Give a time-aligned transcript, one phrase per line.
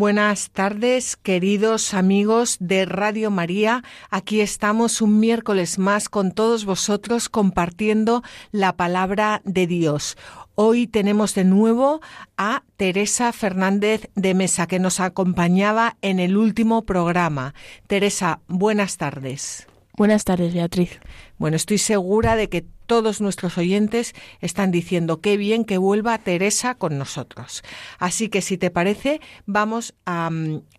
[0.00, 3.84] Buenas tardes, queridos amigos de Radio María.
[4.08, 10.16] Aquí estamos un miércoles más con todos vosotros compartiendo la palabra de Dios.
[10.54, 12.00] Hoy tenemos de nuevo
[12.38, 17.52] a Teresa Fernández de Mesa, que nos acompañaba en el último programa.
[17.86, 19.69] Teresa, buenas tardes.
[20.00, 20.98] Buenas tardes, Beatriz.
[21.36, 26.74] Bueno, estoy segura de que todos nuestros oyentes están diciendo qué bien que vuelva Teresa
[26.74, 27.62] con nosotros.
[27.98, 30.30] Así que si te parece, vamos a,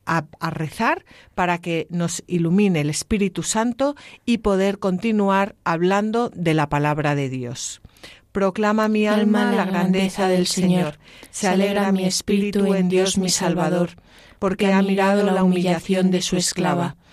[0.08, 1.06] a, rezar
[1.36, 7.30] para que nos ilumine el Espíritu Santo y poder continuar hablando de la palabra de
[7.30, 7.84] Dios.
[8.32, 10.98] Proclama mi alma la grandeza del Señor.
[11.30, 13.92] Se alegra mi espíritu en Dios mi Salvador,
[14.40, 16.96] porque ha mirado la humillación de su esclava.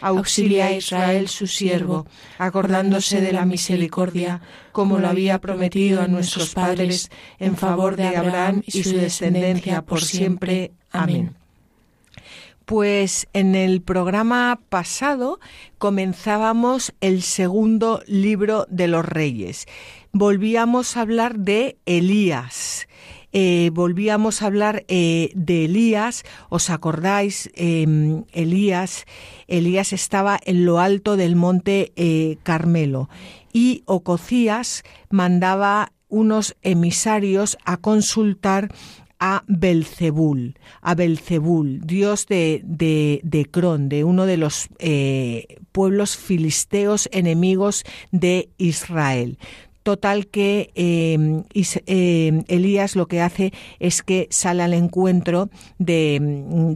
[0.00, 2.06] auxilia a Israel su siervo,
[2.38, 4.40] acordándose de la misericordia,
[4.72, 10.02] como lo había prometido a nuestros padres, en favor de Abraham y su descendencia por
[10.02, 10.72] siempre.
[10.90, 11.34] Amén.
[12.64, 15.40] Pues en el programa pasado
[15.78, 19.66] comenzábamos el segundo libro de los reyes.
[20.12, 22.86] Volvíamos a hablar de Elías.
[23.32, 27.50] Eh, volvíamos a hablar eh, de Elías, ¿os acordáis?
[27.54, 29.04] Em, Elías,
[29.48, 33.10] Elías estaba en lo alto del monte eh, Carmelo
[33.52, 38.72] y Ococías mandaba unos emisarios a consultar
[39.20, 44.68] a Belzebul, a Belzebul, dios de, de, de Cron, de uno de los
[45.72, 49.38] pueblos filisteos enemigos de Israel.
[49.88, 51.44] Total que em,
[51.86, 56.18] em, Elías lo que hace es que sale al encuentro de,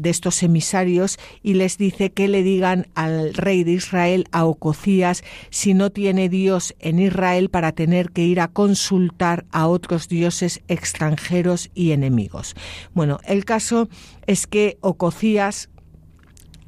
[0.01, 5.25] de, estos emisarios y les dice que le digan al rey de Israel, a Ococías,
[5.51, 10.63] si no tiene Dios en Israel para tener que ir a consultar a otros dioses
[10.69, 12.55] extranjeros y enemigos.
[12.95, 13.91] Bueno, el caso
[14.27, 15.69] es que Ococías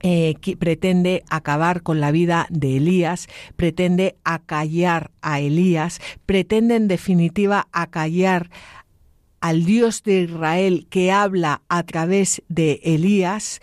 [0.07, 3.27] eh, pretende acabar con la vida de Elías,
[3.57, 8.51] pretende acallar a Elías, pretende en definitiva acallar
[9.41, 13.61] al Dios de Israel que habla a través de Elías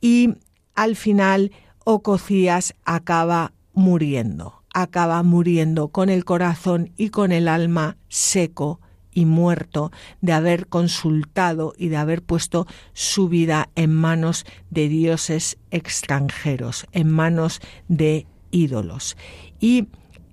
[0.00, 0.30] y
[0.74, 1.52] al final
[1.84, 8.80] Ococías acaba muriendo, acaba muriendo con el corazón y con el alma seco
[9.14, 15.56] y muerto de haber consultado y de haber puesto su vida en manos de dioses
[15.70, 19.16] extranjeros, en manos de ídolos.
[19.60, 19.88] Y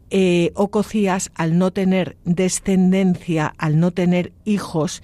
[0.10, 5.02] eh, Ococías, al no tener descendencia, al no tener hijos,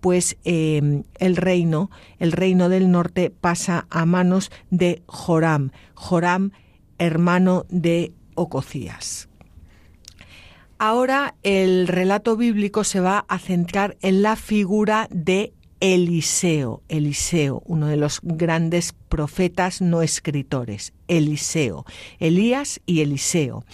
[0.00, 6.50] pues em, el reino, el reino del norte pasa a manos de Joram, Joram,
[6.98, 9.30] hermano de Ococías.
[10.86, 17.86] Ahora el relato bíblico se va a centrar en la figura de Eliseo, Eliseo, uno
[17.86, 21.86] de los grandes profetas no escritores, Eliseo,
[22.18, 23.64] Elías y Eliseo.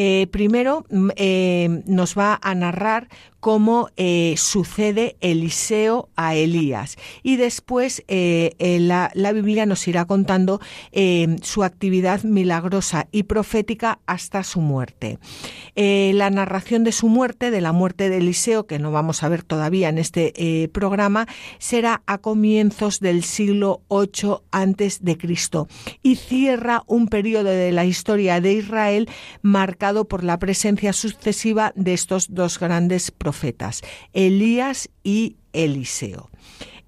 [0.00, 3.08] Eh, primero mm, eh, nos va a narrar
[3.40, 10.60] cómo eh, sucede Eliseo a Elías y después la, la, Biblia nos irá contando
[11.42, 15.18] su actividad milagrosa y profética hasta su muerte.
[15.76, 19.44] la narración de su muerte, de la muerte de Eliseo, que no vamos a ver
[19.44, 21.28] todavía en este programa,
[21.58, 25.68] será a comienzos del siglo 8 antes de Cristo
[26.02, 29.08] y cierra un periodo de la historia de Israel
[29.42, 33.82] marcado por la presencia sucesiva de estos dos grandes profetas,
[34.12, 36.30] Elías y Eliseo.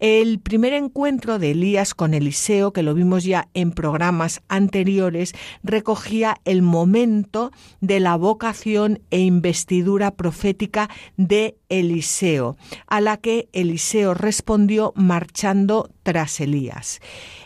[0.00, 6.38] El primer encuentro de Elías con Eliseo, que lo vimos ya en programas anteriores, recogía
[6.46, 7.52] el momento
[7.82, 10.88] de la vocación e investidura profética
[11.18, 12.56] de Eliseo,
[12.86, 17.00] a la que Eliseo respondió marchando tras Elías.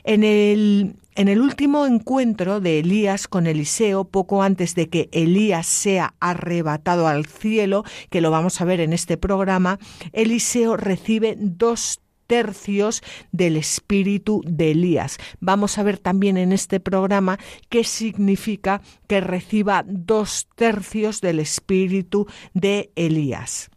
[0.04, 5.66] En el en el último encuentro de Elías con Eliseo, poco antes de que Elías
[5.66, 9.78] sea arrebatado al cielo, que lo vamos a ver en este programa,
[10.12, 13.02] Eliseo recibe dos tercios
[13.32, 15.19] del espíritu de Elías.
[15.40, 17.38] Vamos a ver también en este programa
[17.69, 23.70] qué significa que reciba dos tercios del espíritu de Elías.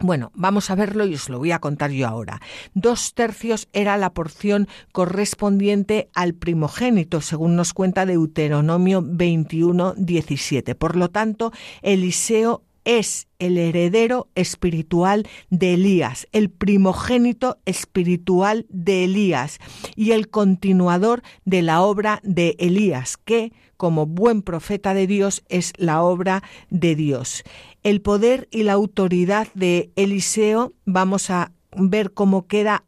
[0.00, 2.40] Bueno, vamos a verlo y os lo voy a contar yo ahora.
[2.74, 10.76] Dos tercios era la porción correspondiente al primogénito, según nos cuenta Deuteronomio 21, 17.
[10.76, 11.52] Por lo tanto,
[11.82, 19.58] Eliseo es el heredero espiritual de Elías, el primogénito espiritual de Elías
[19.94, 25.72] y el continuador de la obra de Elías, que, como buen profeta de Dios, es
[25.76, 27.44] la obra de Dios.
[27.88, 32.84] El poder y la autoridad de Eliseo vamos a ver cómo, queda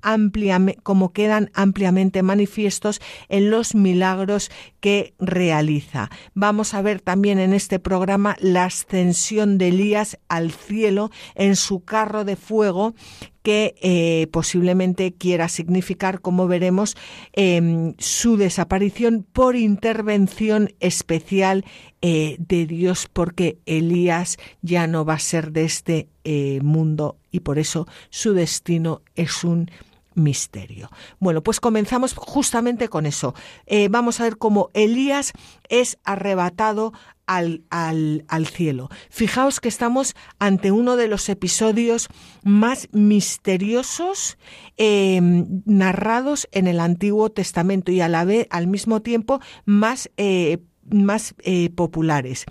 [0.82, 3.00] cómo quedan ampliamente manifiestos
[3.30, 4.50] en los milagros
[4.80, 6.10] que realiza.
[6.34, 11.82] Vamos a ver también en este programa la ascensión de Elías al cielo en su
[11.82, 12.94] carro de fuego
[13.42, 16.96] que eh, posiblemente quiera significar, como veremos,
[17.32, 21.64] em, su desaparición por intervención especial
[22.02, 27.40] eh, de Dios, porque Elías ya no va a ser de este eh, mundo y
[27.40, 29.70] por eso su destino es un
[30.22, 30.90] misterio.
[31.18, 33.34] Bueno, pues comenzamos justamente con eso.
[33.90, 35.32] vamos a ver cómo Elías
[35.68, 36.92] es arrebatado
[37.30, 38.88] al, al, cielo.
[39.08, 42.08] Fijaos que estamos ante uno de los episodios
[42.42, 44.36] más misteriosos
[44.76, 50.58] em, narrados en el Antiguo Testamento y a la vez, al mismo tiempo, más, eh,
[50.90, 52.46] más eh, populares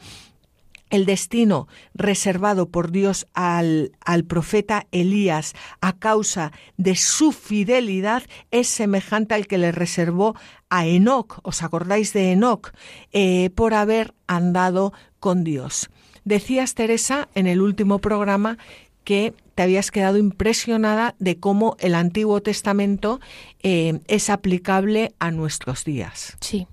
[0.90, 8.68] el destino reservado por Dios al, al, profeta Elías a causa de su fidelidad es
[8.68, 10.36] semejante al que le reservó
[10.70, 12.74] a Enoc, ¿os acordáis de Enoc?
[13.12, 15.90] Eh, por haber andado con Dios.
[16.26, 18.58] Decías, Teresa, en el último programa
[19.04, 23.20] que te habías quedado impresionada de cómo el Antiguo Testamento
[23.64, 26.38] eh, es aplicable a nuestros días.
[26.42, 26.68] Sí.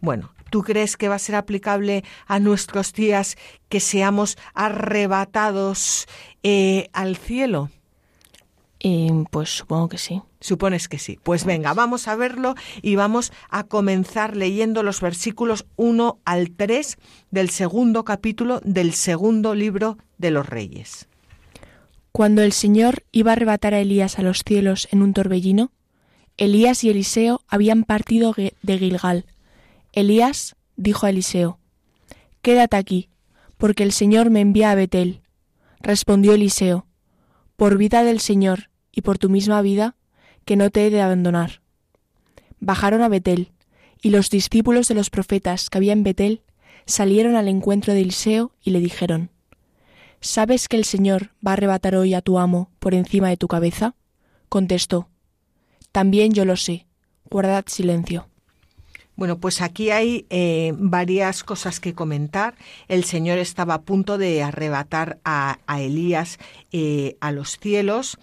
[0.00, 3.36] Bueno, ¿Tú crees que va a ser aplicable a nuestros días
[3.68, 6.06] que seamos arrebatados
[6.42, 7.70] eh, al cielo?
[9.30, 10.22] pues supongo que sí.
[10.40, 11.18] Supones que sí.
[11.22, 16.96] Pues venga, vamos a verlo y vamos a comenzar leyendo los versículos 1 al 3
[17.30, 21.08] del segundo capítulo del segundo libro de los Reyes.
[22.10, 25.72] Cuando el Señor iba a arrebatar a Elías a los cielos en un torbellino,
[26.38, 29.26] Elías y Eliseo habían partido de Gilgal
[29.92, 31.58] Elías dijo a Eliseo,
[32.42, 33.10] Quédate aquí,
[33.56, 35.22] porque el Señor me envía a Betel.
[35.80, 36.86] Respondió Eliseo,
[37.56, 39.96] Por vida del Señor y por tu misma vida,
[40.44, 41.60] que no te he de abandonar.
[42.60, 43.52] Bajaron a Betel,
[44.02, 46.42] y los discípulos de los profetas que había en Betel
[46.86, 49.30] salieron al encuentro de Eliseo y le dijeron,
[50.20, 53.48] ¿Sabes que el Señor va a arrebatar hoy a tu amo por encima de tu
[53.48, 53.94] cabeza?
[54.48, 55.08] Contestó,
[55.92, 56.86] También yo lo sé,
[57.30, 58.28] guardad silencio.
[59.20, 62.54] Bueno, pues aquí hay eh, varias cosas que comentar.
[62.88, 66.38] El Señor estaba a punto de arrebatar a, Elías
[66.72, 68.16] eh, a los cielos.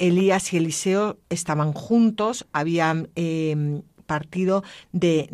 [0.00, 5.28] Elías y Eliseo estaban juntos, habían em, partido de,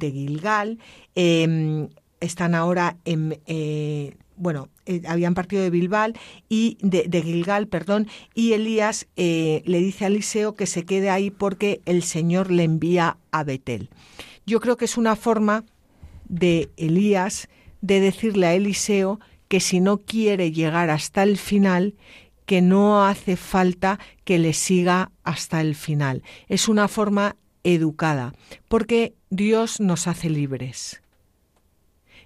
[0.00, 0.78] Gilgal,
[1.14, 4.70] em, están ahora en eh, bueno,
[5.06, 6.18] habían partido de Bilbal
[6.48, 11.30] y de, de Gilgal, perdón, y Elías le dice a Eliseo que se quede ahí
[11.30, 13.90] porque el Señor le envía a Betel.
[14.48, 15.66] Yo creo que es una forma
[16.26, 17.50] de Elías
[17.82, 21.96] de decirle a Eliseo que si no quiere llegar hasta el final,
[22.46, 26.22] que no hace falta que le siga hasta el final.
[26.48, 28.32] Es una forma educada,
[28.68, 31.02] porque Dios nos hace libres.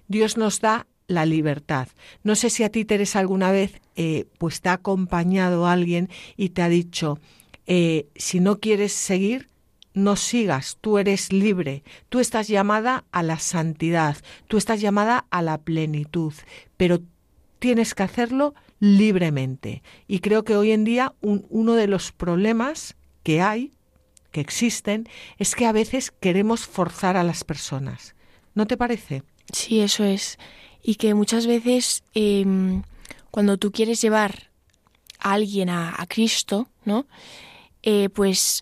[0.07, 1.89] Dios nos da la libertad.
[2.23, 6.51] No sé si a ti, Teresa, alguna vez eh, pues te ha acompañado alguien y
[6.51, 7.19] te ha dicho,
[7.67, 9.49] eh, si no quieres seguir,
[9.93, 15.41] no sigas, tú eres libre, tú estás llamada a la santidad, tú estás llamada a
[15.41, 16.33] la plenitud,
[16.77, 16.99] pero
[17.59, 19.83] tienes que hacerlo libremente.
[20.07, 23.71] Y creo que hoy en día uno de los problemas que hay,
[24.31, 25.07] que existen,
[25.37, 28.15] es que a veces queremos forzar a las personas.
[28.55, 29.23] ¿No te parece?
[29.51, 30.37] Sí, eso es.
[30.81, 32.83] Y que muchas veces em,
[33.31, 34.51] cuando tú quieres llevar
[35.19, 37.07] a alguien a, Cristo, ¿no?
[37.81, 38.61] Eh, pues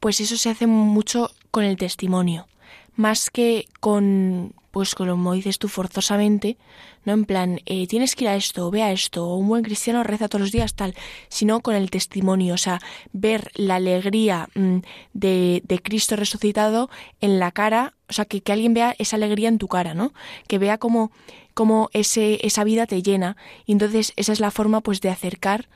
[0.00, 2.46] pues eso se hace mucho con el testimonio.
[2.94, 6.56] más que con, pues como dices tú, forzosamente,
[7.04, 9.62] no en plan, eh, tienes que ir a esto, ve a esto, o un buen
[9.62, 10.94] cristiano reza todos los días, tal,
[11.28, 12.80] sino con el testimonio, o sea,
[13.12, 14.78] ver la alegría mm,
[15.12, 16.90] de, de, Cristo resucitado
[17.20, 20.12] en la cara, o sea, que, que, alguien vea esa alegría en tu cara, ¿no?
[20.48, 21.12] Que vea cómo,
[21.54, 23.36] cómo ese, esa vida te llena.
[23.64, 25.68] Y entonces esa es la forma, pues, de acercar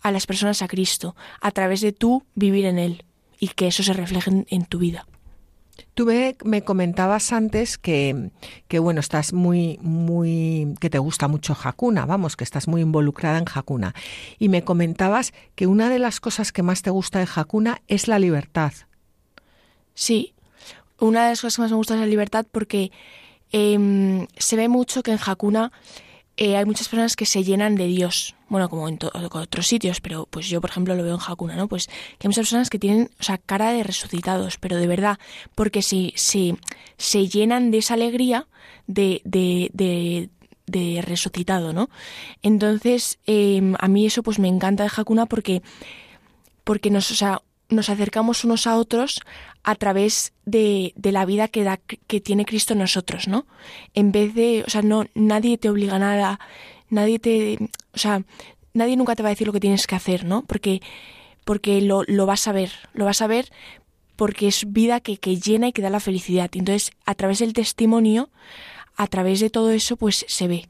[0.00, 3.04] a las personas a Cristo, a través de tú vivir en Él,
[3.40, 5.06] y que eso se refleje en, en tu vida.
[5.94, 6.06] Tú
[6.44, 8.30] me, comentabas antes que,
[8.68, 13.38] que, bueno, estás muy, muy, que te gusta mucho Hakuna, vamos, que estás muy involucrada
[13.38, 13.94] en Hakuna.
[14.38, 18.08] Y me comentabas que una de las cosas que más te gusta de Hakuna es
[18.08, 18.72] la libertad.
[19.94, 20.34] Sí,
[20.98, 22.92] una de las cosas que más me gusta es la libertad porque
[23.52, 25.72] eh, se ve mucho que en Hakuna
[26.36, 28.98] eh, hay muchas personas que se llenan de Dios, bueno, como en
[29.30, 31.68] otros sitios, pero pues yo, por ejemplo, lo veo en Hakuna, ¿no?
[31.68, 35.18] Pues que hay muchas personas que tienen, o sea, cara de resucitados, pero de verdad,
[35.54, 36.56] porque si, si
[36.98, 38.48] se llenan de esa alegría
[38.88, 40.30] de, de, de,
[40.66, 41.90] de resucitado, ¿no?
[42.42, 45.62] Entonces, eh, a mí eso pues me encanta de Hakuna porque,
[46.64, 49.20] porque nos, o sea, nos acercamos unos a otros
[49.62, 53.46] a través de, de, la vida que da que tiene Cristo en nosotros, ¿no?
[53.94, 56.40] En vez de, o sea, no nadie te obliga a nada,
[56.90, 57.58] nadie te,
[57.94, 58.22] o sea,
[58.74, 60.42] nadie nunca te va a decir lo que tienes que hacer, ¿no?
[60.42, 60.80] Porque
[61.44, 63.50] porque lo, lo vas a ver, lo vas a ver
[64.16, 66.50] porque es vida que, que llena y que da la felicidad.
[66.52, 68.28] Entonces, a través del testimonio,
[68.94, 70.68] a través de todo eso, pues se ve.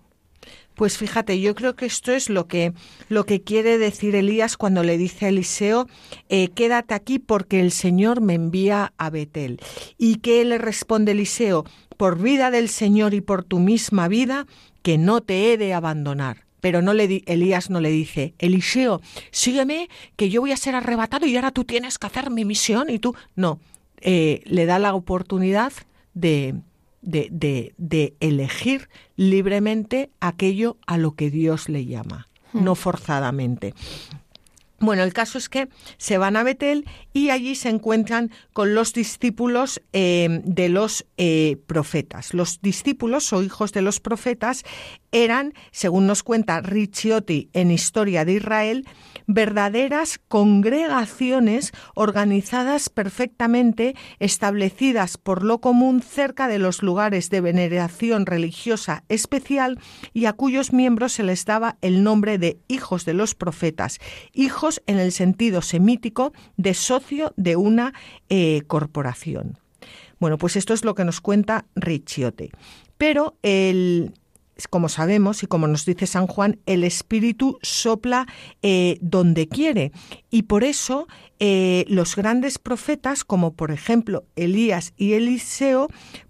[0.76, 2.72] Pues fíjate, yo creo que esto es lo que,
[3.08, 5.88] lo que quiere decir Elías cuando le dice a Eliseo,
[6.28, 9.60] eh, quédate aquí porque el Señor me envía a Betel.
[9.98, 11.64] ¿Y qué le responde Eliseo?
[12.00, 14.47] Por vida del Señor y por tu misma vida,
[14.80, 16.47] que no te he de abandonar.
[16.62, 19.02] Pero no le Elías no le dice, Eliseo,
[19.33, 22.88] sígueme, que yo voy a ser arrebatado y ahora tú tienes que hacer mi misión
[22.88, 23.14] y tú.
[23.37, 23.61] No,
[24.00, 25.75] eh, le da la oportunidad
[26.14, 26.54] de,
[27.02, 32.64] de, de, de elegir libremente aquello a lo que Dios le llama, hmm.
[32.64, 33.75] no forzadamente.
[34.80, 35.68] Bueno, el caso es que
[35.99, 41.58] se van a Betel y allí se encuentran con los discípulos eh, de los eh,
[41.66, 42.32] profetas.
[42.32, 44.64] Los discípulos o hijos de los profetas
[45.12, 48.88] eran, según nos cuenta Ricciotti en Historia de Israel,
[49.32, 59.04] verdaderas congregaciones organizadas perfectamente, establecidas por lo común cerca de los lugares de veneración religiosa
[59.08, 59.78] especial
[60.12, 63.99] y a cuyos miembros se les daba el nombre de hijos de los profetas,
[64.32, 67.94] hijos en el sentido semítico de socio de una
[68.28, 69.58] eh, corporación.
[70.18, 72.50] Bueno, pues esto es lo que nos cuenta Ricciotti.
[72.99, 74.12] Pero el,
[74.68, 78.26] como sabemos y como nos dice San Juan, el Espíritu sopla
[78.62, 79.92] eh, donde quiere.
[80.30, 81.06] Y por eso
[81.38, 85.88] eh, los grandes profetas, como por ejemplo Elías y Eliseo,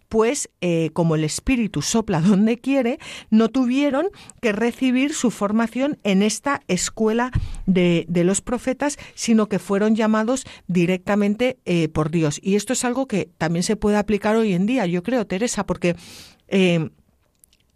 [0.08, 2.98] pues eh, como el Espíritu sopla donde quiere,
[3.30, 4.08] no tuvieron
[4.42, 7.30] que recibir su formación en esta escuela
[7.66, 11.58] de, los profetas, sino que fueron llamados directamente
[11.92, 12.40] por Dios.
[12.42, 15.64] Y esto es algo que también se puede aplicar hoy en día, yo creo, Teresa,
[15.64, 15.96] porque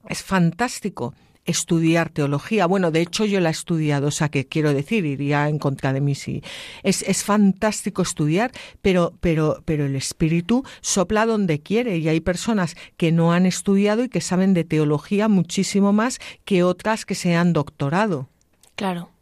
[0.08, 2.66] es fantástico estudiar teología.
[2.66, 5.92] Bueno, de hecho yo la he estudiado, o sea que quiero decir, iría en contra
[5.92, 6.42] de mí sí.
[6.82, 12.76] Es, es fantástico estudiar, pero, pero, pero el espíritu sopla donde quiere y hay personas
[12.96, 17.36] que no han estudiado y que saben de teología muchísimo más que otras que se
[17.36, 18.28] han doctorado.
[18.74, 19.13] Claro.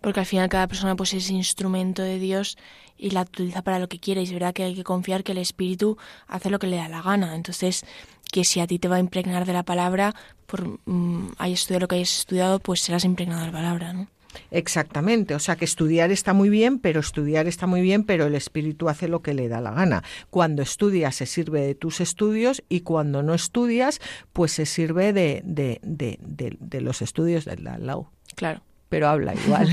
[0.00, 2.56] Porque al final cada persona pues es instrumento de Dios
[2.96, 4.20] y la utiliza para lo que quiere.
[4.20, 6.88] Y es verdad que hay que confiar que el Espíritu hace lo que le da
[6.88, 7.34] la gana.
[7.34, 7.84] Entonces,
[8.30, 10.14] que si a ti te va a impregnar de la palabra,
[10.46, 14.08] por mm, hayas estudiado lo que hayas estudiado, pues serás impregnado de la palabra, ¿no?
[14.50, 18.34] Exactamente, o sea que estudiar está muy bien, pero estudiar está muy bien, pero el
[18.34, 20.04] espíritu hace lo que le da la gana.
[20.30, 24.00] Cuando estudias se sirve de tus estudios y cuando no estudias,
[24.32, 26.18] pues se sirve de, de, de,
[26.60, 28.10] de los estudios del lado.
[28.36, 28.62] Claro.
[28.88, 29.68] Pero habla igual.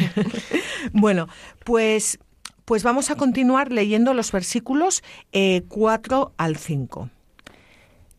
[0.94, 1.28] bueno,
[1.64, 2.20] pues,
[2.66, 7.10] pues vamos a continuar leyendo los versículos eh, 4 al 5.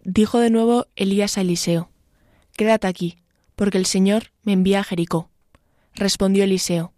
[0.05, 1.91] Dijo de nuevo Elías a Eliseo,
[2.57, 3.19] Quédate aquí,
[3.55, 5.31] porque el Señor me envía a Jericó.
[5.95, 6.93] Respondió Eliseo,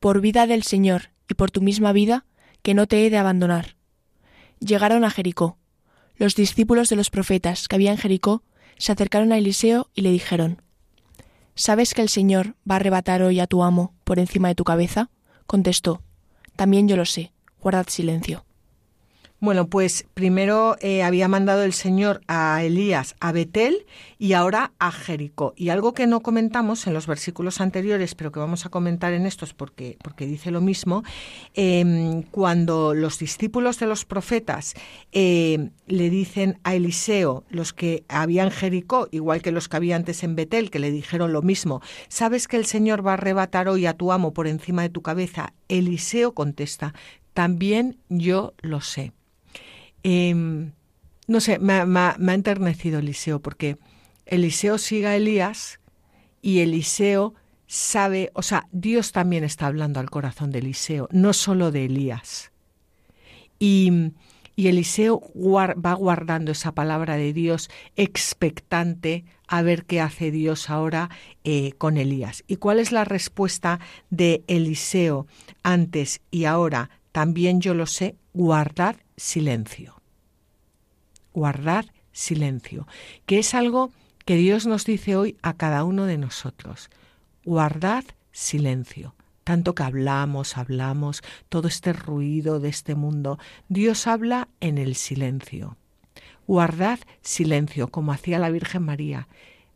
[0.00, 2.24] Por vida del Señor y por tu misma vida,
[2.62, 3.76] que no te he de abandonar.
[4.60, 5.58] Llegaron a Jericó.
[6.16, 8.42] Los discípulos de los profetas que había en Jericó
[8.78, 10.62] se acercaron a Eliseo y le dijeron,
[11.58, 14.62] ¿Sabes que el Señor va a arrebatar hoy a tu amo por encima de tu
[14.62, 15.08] cabeza?
[15.46, 16.02] Contestó,
[16.54, 17.32] También yo lo sé,
[17.62, 18.44] guardad silencio.
[19.46, 23.86] Bueno, pues primero eh, había mandado el Señor a Elías a Betel
[24.18, 25.54] y ahora a Jericó.
[25.56, 29.24] Y algo que no comentamos en los versículos anteriores, pero que vamos a comentar en
[29.24, 31.04] estos porque, porque dice lo mismo,
[31.54, 34.74] em, cuando los discípulos de los profetas
[35.12, 40.24] eh, le dicen a Eliseo, los que habían Jericó, igual que los que había antes
[40.24, 43.86] en Betel, que le dijeron lo mismo, ¿sabes que el Señor va a arrebatar hoy
[43.86, 45.54] a tu amo por encima de tu cabeza?
[45.68, 46.94] Eliseo contesta,
[47.32, 49.12] también yo lo sé.
[50.02, 50.72] Em,
[51.26, 53.78] no sé, me, ha enternecido Eliseo porque
[54.26, 55.80] Eliseo sigue a Elías
[56.42, 57.34] y Eliseo
[57.66, 62.52] sabe, o sea, Dios también está hablando al corazón de Eliseo, no solo de Elías.
[63.58, 64.12] Y,
[64.56, 71.10] Eliseo va guardando esa palabra de Dios expectante a ver qué hace Dios ahora
[71.44, 72.42] eh, con Elías.
[72.46, 75.26] ¿Y cuál es la respuesta de Eliseo
[75.62, 76.88] antes y ahora?
[77.12, 80.00] También yo lo sé, guardad silencio.
[81.32, 82.86] Guardad silencio,
[83.26, 83.90] que es algo
[84.24, 86.90] que Dios nos dice hoy a cada uno de nosotros.
[87.44, 89.14] Guardad silencio.
[89.44, 95.76] Tanto que hablamos, hablamos, todo este ruido de este mundo, Dios habla en el silencio.
[96.48, 99.28] Guardad silencio, como hacía la Virgen María.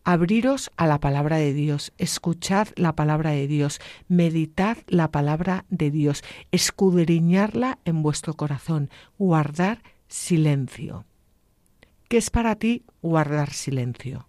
[0.02, 5.90] Abriros a la palabra de Dios, escuchad la palabra de Dios, meditad la palabra de
[5.90, 8.88] Dios, escudriñarla en vuestro corazón,
[9.18, 11.04] guardar silencio.
[12.08, 14.26] ¿Qué es para ti guardar silencio?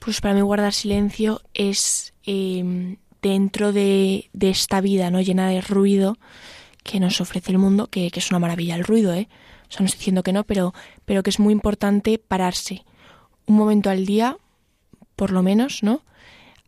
[0.00, 6.18] Pues para mí guardar silencio es em, dentro de, esta vida no llena de ruido
[6.82, 9.28] que nos ofrece el mundo, que, que, es una maravilla el ruido, ¿eh?
[9.68, 12.84] O sea, no estoy diciendo que no, pero, pero que es muy importante pararse
[13.46, 14.36] un momento al día
[15.20, 16.02] por lo menos, ¿no?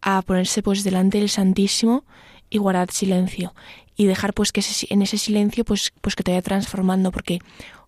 [0.03, 2.05] A ponerse pues delante del Santísimo
[2.51, 3.55] y guardar silencio
[3.97, 7.39] y dejar pues que en ese silencio pues, pues que te vaya transformando porque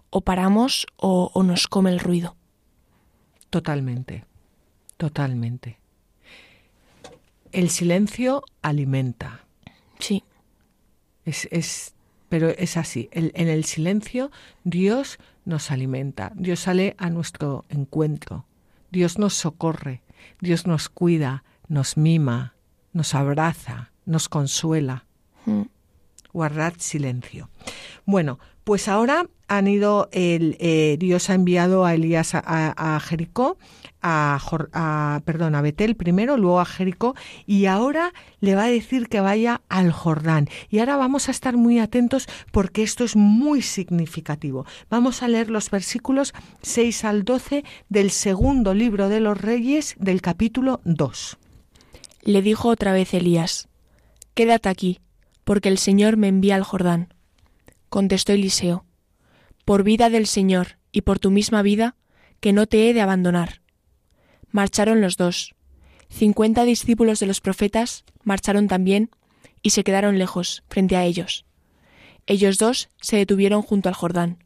[0.09, 2.35] o paramos o, o nos come el ruido.
[3.51, 4.25] Totalmente,
[4.97, 5.81] totalmente.
[7.53, 9.45] El silencio alimenta.
[9.99, 10.25] Sí.
[11.27, 11.95] Es, es
[12.31, 13.11] pero es así.
[13.13, 14.31] en el silencio
[14.65, 16.33] Dios nos alimenta.
[16.35, 18.47] Dios sale a nuestro encuentro.
[18.91, 20.04] Dios nos socorre.
[20.41, 22.55] Dios nos cuida, nos mima,
[22.93, 25.05] nos abraza, nos consuela.
[25.47, 25.63] Mm.
[26.35, 27.49] Guardad silencio.
[28.05, 33.57] Bueno, pues ahora han ido, el, eh, Dios ha enviado a Elías a, Jericó,
[34.03, 37.15] a, perdón, a Betel primero, luego a Jericó,
[37.47, 40.49] y ahora le va a decir que vaya al Jordán.
[40.71, 44.67] Y ahora vamos a estar muy atentos porque esto es muy significativo.
[44.91, 50.21] Vamos a leer los versículos 6 al 12 del segundo libro de los Reyes del
[50.21, 51.39] capítulo 2.
[52.23, 53.69] Le dijo otra vez Elías,
[54.35, 54.99] Quédate aquí,
[55.45, 57.15] porque el Señor me envía al Jordán.
[57.89, 58.85] Contestó Eliseo,
[59.65, 61.97] por vida del Señor y por tu misma vida,
[62.41, 63.63] que no te he de abandonar.
[64.51, 65.55] Marcharon los dos.
[66.09, 69.11] Cincuenta discípulos de los profetas marcharon también
[69.63, 71.45] y se quedaron lejos, frente a ellos.
[72.27, 74.45] Ellos dos se detuvieron junto al Jordán.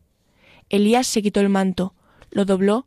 [0.68, 1.94] Elías se quitó el manto,
[2.30, 2.86] lo dobló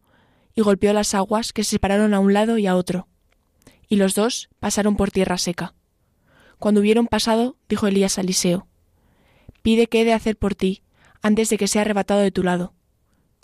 [0.55, 3.07] y golpeó las aguas que se separaron a un lado y a otro.
[3.87, 5.73] Y los dos pasaron por tierra seca.
[6.61, 8.67] Cuando hubieron pasado, dijo Elías a Eliseo,
[9.63, 10.83] Pide que he de hacer por ti,
[11.23, 12.75] antes de que sea arrebatado de tu lado.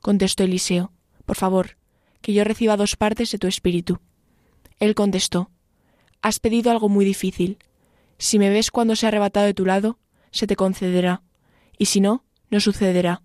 [0.03, 0.91] Contestó Eliseo,
[1.25, 1.77] Por favor,
[2.21, 4.01] que yo reciba dos partes de tu espíritu.
[4.77, 5.49] Él contestó,
[6.21, 7.58] Has pedido algo muy difícil.
[8.19, 9.97] Si me ves cuando sea arrebatado de tu lado,
[10.30, 11.23] se te concederá,
[11.80, 13.23] y si no, no sucederá.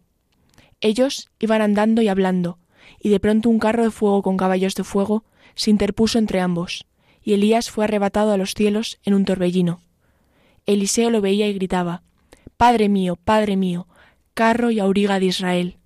[0.80, 2.58] Ellos iban andando y hablando,
[2.98, 6.86] y de pronto un carro de fuego con caballos de fuego se interpuso entre ambos,
[7.22, 9.80] y Elías fue arrebatado a los cielos en un torbellino.
[10.66, 12.02] Eliseo lo veía y gritaba,
[12.56, 13.88] Padre mío, Padre mío,
[14.34, 15.78] carro y auriga de Israel.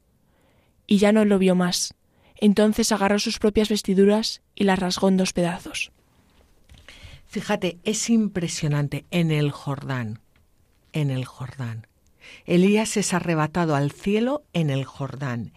[0.87, 1.95] Y ya no lo vio más.
[2.37, 5.91] Entonces agarró sus propias vestiduras y las rasgó en dos pedazos.
[7.27, 10.21] Fíjate, es impresionante en el Jordán,
[10.93, 11.87] en el Jordán.
[12.45, 15.53] Elías es arrebatado al cielo en el Jordán.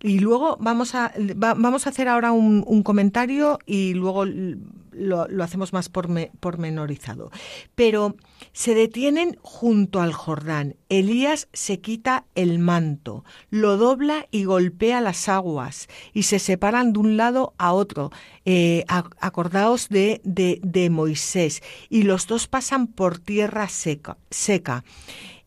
[0.00, 5.88] Y luego vamos a, vamos a hacer ahora un, comentario y luego lo, hacemos más
[5.88, 7.30] pormenorizado.
[7.74, 8.14] Pero
[8.52, 10.76] se detienen junto al Jordán.
[10.88, 17.00] Elías se quita el manto, lo dobla y golpea las aguas y se separan de
[17.00, 18.10] un lado a otro.
[18.44, 21.60] Eh, acordaos de, de, Moisés.
[21.90, 24.16] Y los dos pasan por tierra seca.
[24.30, 24.84] seca.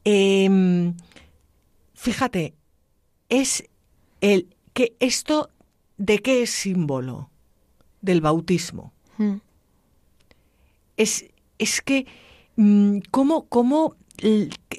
[0.04, 0.96] Em,
[1.94, 2.54] fíjate,
[3.30, 3.64] es
[4.22, 5.50] el que esto
[5.98, 7.30] de qué es símbolo
[8.02, 8.94] del bautismo.
[9.18, 9.38] Hmm.
[10.98, 11.26] Es,
[11.58, 12.06] es, que
[12.56, 13.96] mm, cómo, cómo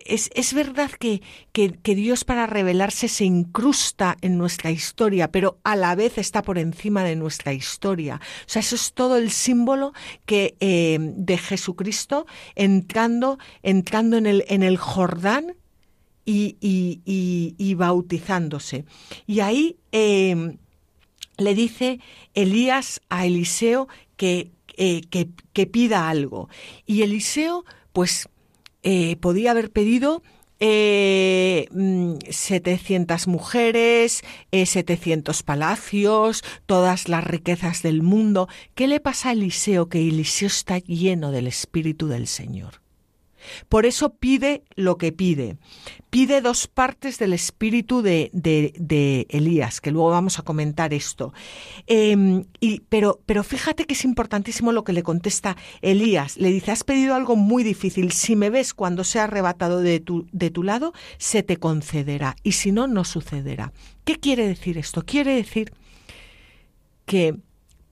[0.04, 5.58] es, es verdad que, que, que, Dios para revelarse se incrusta en nuestra historia, pero
[5.64, 8.20] a la vez está por encima de nuestra historia.
[8.46, 9.92] O sea, eso es todo el símbolo
[10.26, 15.56] que, eh, de Jesucristo entrando, entrando en, el, en el Jordán
[16.24, 18.84] y, y, y, y bautizándose.
[19.26, 20.56] Y ahí eh,
[21.36, 22.00] le dice
[22.34, 26.48] Elías a Eliseo que, eh, que, que, pida algo.
[26.86, 28.28] Y Eliseo, pues,
[28.82, 30.22] eh, podía haber pedido
[30.64, 31.66] eh,
[32.30, 38.48] 700 mm, mujeres, eh, 700 palacios, todas las riquezas del mundo.
[38.74, 39.88] ¿Qué le pasa a Eliseo?
[39.88, 42.81] Que Eliseo está lleno del Espíritu del Señor.
[43.68, 45.56] Por eso pide lo que pide.
[46.10, 51.32] Pide dos partes del espíritu de, de, de Elías, que luego vamos a comentar esto.
[51.86, 56.36] Eh, y, pero, fíjate que es importantísimo lo que le contesta Elías.
[56.36, 58.12] Le dice, has pedido algo muy difícil.
[58.12, 60.02] Si me ves cuando sea arrebatado de
[60.32, 62.36] de tu lado, se te concederá.
[62.42, 63.72] Y si no, no sucederá.
[64.04, 65.04] ¿Qué quiere decir esto?
[65.04, 65.72] Quiere decir
[67.06, 67.36] que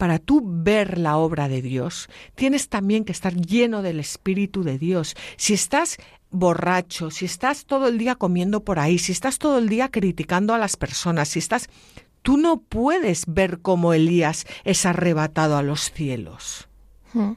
[0.01, 4.79] para tú ver la obra de Dios, tienes también que estar lleno del Espíritu de
[4.79, 5.15] Dios.
[5.37, 5.99] Si estás
[6.31, 10.55] borracho, si estás todo el día comiendo por ahí, si estás todo el día criticando
[10.55, 11.69] a las personas, si estás...
[12.23, 16.67] Tú no puedes ver cómo Elías es arrebatado a los cielos.
[17.13, 17.33] Hmm.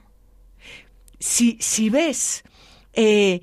[1.19, 2.43] Si, si ves
[2.93, 3.41] eh,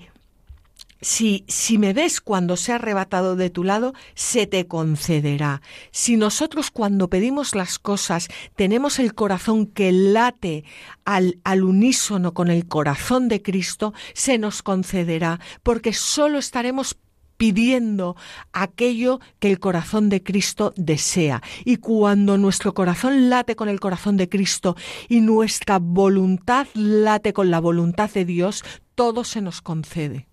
[1.00, 5.62] si, si me ves cuando sea arrebatado de tu lado, se te concederá.
[5.90, 10.64] Si nosotros cuando pedimos las cosas tenemos el corazón que late
[11.04, 16.96] al, al unísono con el corazón de Cristo, se nos concederá, porque solo estaremos
[17.40, 18.16] pidiendo
[18.52, 21.42] aquello que el corazón de Cristo desea.
[21.64, 24.76] Y cuando nuestro corazón late con el corazón de Cristo
[25.08, 28.62] y nuestra voluntad late con la voluntad de Dios,
[28.94, 30.29] todo se nos concede.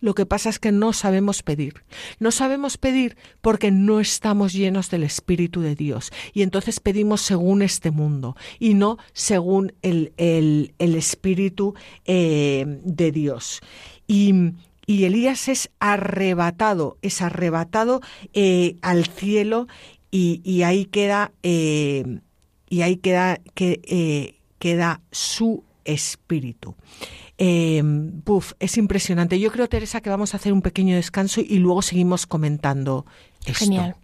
[0.00, 1.84] Lo que pasa es que no sabemos pedir.
[2.18, 6.12] No sabemos pedir porque no estamos llenos del Espíritu de Dios.
[6.32, 13.12] Y entonces pedimos según este mundo y no según el, el, el Espíritu eh, de
[13.12, 13.60] Dios.
[14.06, 14.34] Y,
[14.86, 18.02] y, Elías es arrebatado, es arrebatado
[18.34, 19.66] eh, al cielo
[20.10, 22.20] y, y, ahí queda, eh,
[22.68, 26.74] y ahí queda, que, queda su espíritu.
[27.38, 27.82] Eh,
[28.60, 29.40] es impresionante.
[29.40, 33.06] Yo creo, Teresa, que vamos a hacer un pequeño descanso y luego seguimos comentando
[33.46, 33.64] esto.
[33.64, 33.96] Genial.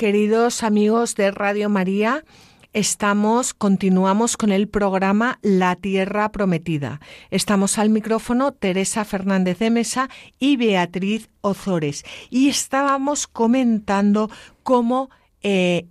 [0.00, 2.24] Queridos amigos de Radio María,
[2.72, 7.02] estamos, continuamos con el programa La Tierra Prometida.
[7.30, 10.08] Estamos al micrófono Teresa Fernández de Mesa
[10.38, 12.04] y Beatriz Ozores.
[12.30, 14.30] Y estábamos comentando
[14.62, 15.10] cómo
[15.42, 15.84] eh,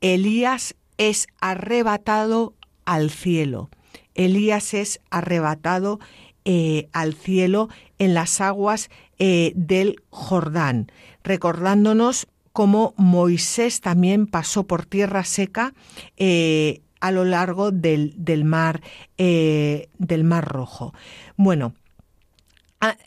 [0.00, 2.54] Elías es arrebatado
[2.86, 3.68] al cielo.
[4.14, 6.00] Elías es arrebatado
[6.46, 7.68] eh, al cielo
[7.98, 10.90] en las aguas eh, del Jordán,
[11.22, 12.26] recordándonos
[12.60, 15.72] cómo Moisés también pasó por tierra seca
[16.18, 18.82] eh, a lo largo del, del mar,
[19.16, 20.92] eh, del mar Rojo.
[21.38, 21.72] Bueno,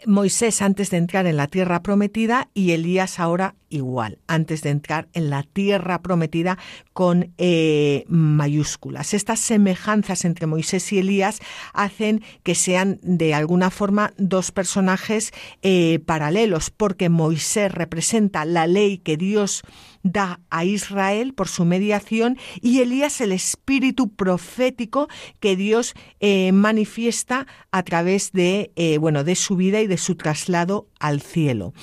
[0.07, 5.07] Moisés antes de entrar en la tierra prometida y Elías ahora igual, antes de entrar
[5.13, 6.57] en la tierra prometida
[6.93, 9.13] con eh, mayúsculas.
[9.13, 11.39] Estas semejanzas entre Moisés y Elías
[11.73, 15.31] hacen que sean de alguna forma dos personajes
[15.63, 19.63] eh, paralelos, porque Moisés representa la ley que Dios
[20.03, 25.07] da a Israel por su mediación y Elías el espíritu profético
[25.39, 30.87] que Dios eh, manifiesta a través de, bueno, de su vida y de su traslado
[30.99, 31.73] al cielo.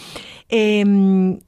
[0.49, 1.40] Em,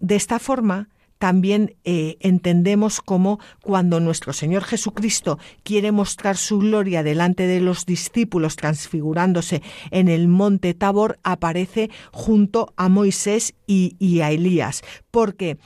[0.00, 7.02] de esta forma, también eh, entendemos cómo cuando nuestro Señor Jesucristo quiere mostrar su gloria
[7.02, 14.20] delante de los discípulos transfigurándose en el monte Tabor, aparece junto a Moisés y, y
[14.20, 15.58] a Elías, porque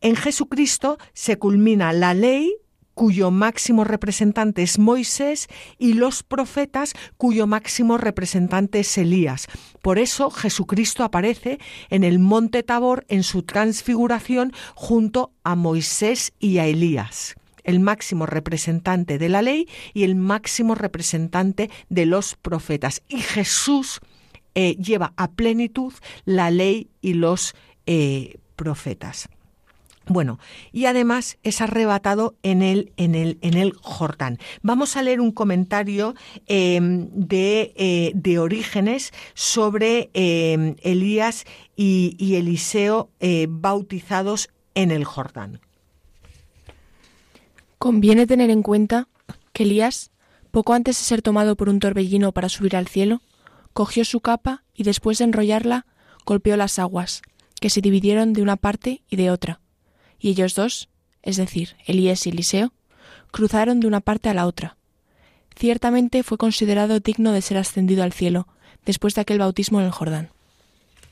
[0.00, 2.54] en Jesucristo se culmina la ley,
[2.94, 9.46] cuyo máximo representante es Moisés, y los profetas, cuyo máximo representante es Elías.
[9.82, 11.58] Por eso Jesucristo aparece
[11.90, 18.26] en el monte Tabor en su transfiguración junto a Moisés y a Elías el máximo
[18.26, 23.02] representante de la ley y el máximo representante de los profetas.
[23.08, 24.00] Y Jesús
[24.54, 25.92] eh, lleva a plenitud
[26.26, 27.54] la ley y los
[27.86, 29.28] eh, profetas.
[30.06, 30.38] Bueno,
[30.70, 34.38] y además es arrebatado en el, en el, en el Jordán.
[34.62, 36.14] Vamos a leer un comentario
[36.46, 45.60] em, de, eh, de, Orígenes sobre em, Elías y, Eliseo eh, bautizados en el Jordán.
[47.78, 49.08] Conviene tener en cuenta
[49.54, 50.10] que Elías,
[50.50, 53.22] poco antes de ser tomado por un torbellino para subir al cielo,
[53.72, 55.86] cogió su capa y después de enrollarla
[56.26, 57.22] golpeó las aguas,
[57.60, 59.60] que se dividieron de una parte y de otra
[60.24, 60.88] y ellos dos,
[61.22, 62.72] es decir, Elías y Eliseo,
[63.30, 64.78] cruzaron de una parte a la otra.
[65.54, 68.48] Ciertamente fue considerado digno de ser ascendido al cielo
[68.86, 70.30] después de aquel bautismo en el Jordán.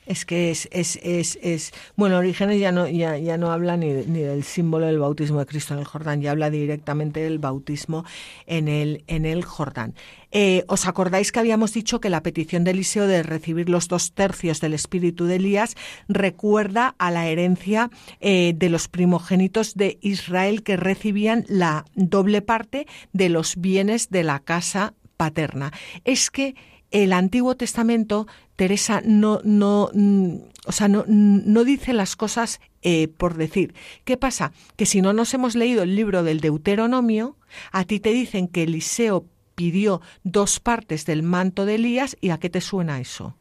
[0.05, 3.87] Es que es, es, es, es bueno, Orígenes ya no, ya, ya no habla ni,
[3.93, 8.05] ni, del símbolo del bautismo de Cristo en el Jordán, ya habla directamente del bautismo
[8.45, 9.93] en el, en el Jordán.
[10.35, 14.13] Eh, ¿Os acordáis que habíamos dicho que la petición de Eliseo de recibir los dos
[14.13, 15.75] tercios del espíritu de Elías
[16.07, 22.87] recuerda a la herencia eh, de los primogénitos de Israel que recibían la doble parte
[23.13, 25.71] de los bienes de la casa paterna?
[26.03, 26.55] Es que
[26.89, 30.35] el Antiguo Testamento, Teresa, no, no, mm,
[30.65, 33.73] o sea, no, no dice las cosas eh, por decir.
[34.03, 34.51] ¿Qué pasa?
[34.75, 37.37] Que si no nos hemos leído el libro del Deuteronomio,
[37.71, 42.39] a ti te dicen que Eliseo pidió dos partes del manto de Elías y a
[42.39, 43.35] qué te suena eso?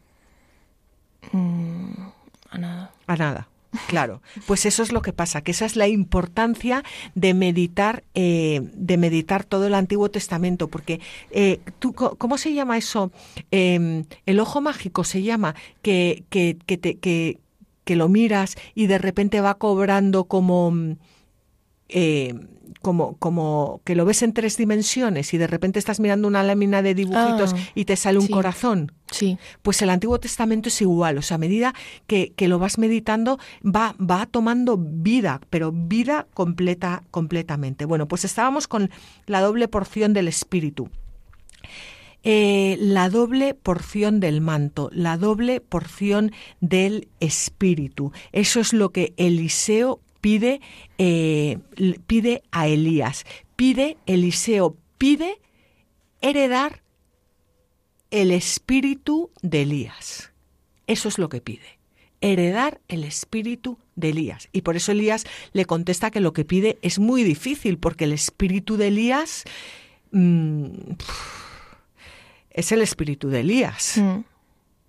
[1.32, 1.92] Mm,
[2.50, 2.92] a nada.
[3.06, 3.48] A nada.
[3.88, 8.60] Claro, pues eso es lo que pasa, que esa es la importancia de meditar, eh,
[8.74, 13.12] de meditar todo el Antiguo Testamento, porque eh, tú, ¿cómo se llama eso?
[13.50, 17.38] Em, el ojo mágico se llama que que, que, te, que,
[17.84, 20.74] que lo miras y de repente va cobrando como
[21.88, 22.34] eh,
[22.82, 26.82] como, como que lo ves en tres dimensiones y de repente estás mirando una lámina
[26.82, 28.92] de dibujitos ah, y te sale un corazón.
[29.10, 29.38] Sí.
[29.62, 31.74] Pues el Antiguo Testamento es igual, o sea, a medida
[32.06, 37.84] que, que, lo vas meditando, va, va tomando vida, pero vida completa, completamente.
[37.84, 38.90] Bueno, pues estábamos con
[39.26, 40.88] la doble porción del Espíritu.
[42.24, 48.12] Eh, la doble porción del manto, la doble porción del espíritu.
[48.30, 50.60] Eso es lo que Eliseo pide,
[50.98, 51.58] eh,
[52.06, 55.38] pide a Elías, pide Eliseo, pide
[56.22, 56.82] heredar
[58.10, 60.32] el espíritu de Elías.
[60.86, 61.78] Eso es lo que pide,
[62.20, 64.48] heredar el espíritu de Elías.
[64.52, 68.12] Y por eso Elías le contesta que lo que pide es muy difícil, porque el
[68.12, 69.42] espíritu de Elías
[70.12, 70.66] mm,
[72.50, 73.98] es el espíritu de Elías.
[73.98, 74.24] Mm.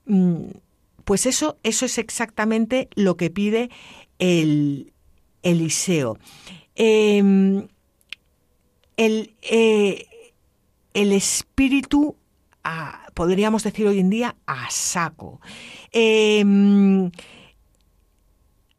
[0.06, 0.52] Mm,
[1.06, 3.72] pues eso, eso es exactamente lo que pide
[4.20, 4.93] el,
[5.44, 6.18] Eliseo.
[6.76, 7.68] Em,
[8.98, 10.08] el, eh,
[10.94, 12.16] el, espíritu,
[13.14, 15.40] podríamos decir hoy en día, a saco.
[15.92, 17.12] Em,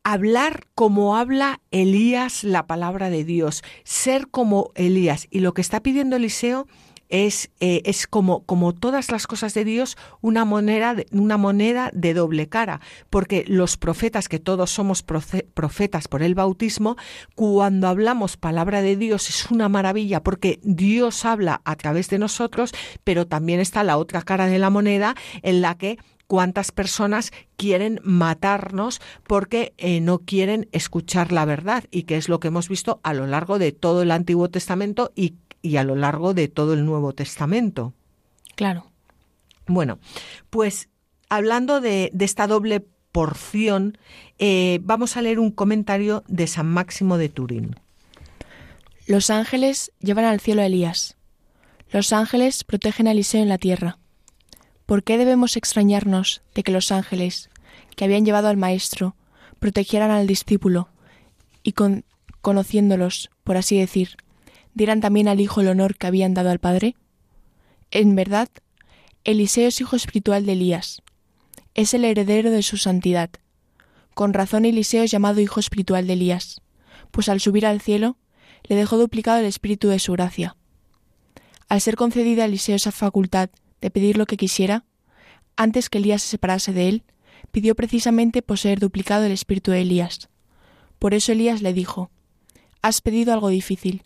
[0.03, 5.27] hablar como habla Elías la palabra de Dios, ser como Elías.
[5.31, 6.67] Y lo que está pidiendo Eliseo
[7.15, 12.13] es, eh, es como, como todas las cosas de Dios, una moneda, una moneda de
[12.13, 16.97] doble cara, porque los profetas, que todos somos profetas por el bautismo,
[17.37, 22.73] cuando hablamos palabra de Dios es una maravilla, porque Dios habla a través de nosotros,
[23.05, 28.01] pero también está la otra cara de la moneda en la que cuántas personas quieren
[28.03, 33.01] matarnos porque eh, no quieren escuchar la verdad y que es lo que hemos visto
[33.03, 36.75] a lo largo de todo el Antiguo Testamento y, y a lo largo de todo
[36.75, 37.95] el Nuevo Testamento.
[38.55, 38.91] Claro.
[39.67, 39.99] Bueno,
[40.51, 40.91] pues
[41.31, 43.97] hablando de, de esta doble porción,
[44.39, 47.77] eh, vamos a leer un comentario de San Máximo de Turín.
[49.07, 51.17] Los ángeles llevan al cielo a Elías.
[51.91, 53.99] Los ángeles protegen a Eliseo en la tierra.
[54.85, 57.49] ¿Por qué debemos extrañarnos de que los ángeles,
[57.97, 59.17] que habían llevado al Maestro,
[59.61, 60.91] protegieran al discípulo
[61.63, 62.05] y con,
[62.43, 64.19] conociéndolos, por así decir,
[64.75, 66.97] dieran también al Hijo el honor que habían dado al Padre?
[67.91, 68.49] En verdad,
[69.25, 71.03] Eliseo es hijo espiritual de Elías.
[71.75, 73.31] Es el heredero de su santidad.
[74.15, 76.61] Con razón Eliseo es llamado hijo espiritual de Elías,
[77.11, 78.17] pues al subir al cielo
[78.65, 80.57] le dejó duplicado el espíritu de su gracia.
[81.69, 84.85] Al ser concedida a Eliseo esa facultad de pedir lo que quisiera,
[85.57, 87.03] antes que Elías se separase de él,
[87.51, 90.29] pidió precisamente poseer duplicado el espíritu de Elías.
[90.99, 92.11] Por eso Elías le dijo,
[92.83, 94.03] Has pedido algo difícil,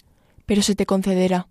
[0.48, 1.46] pero se te concederá.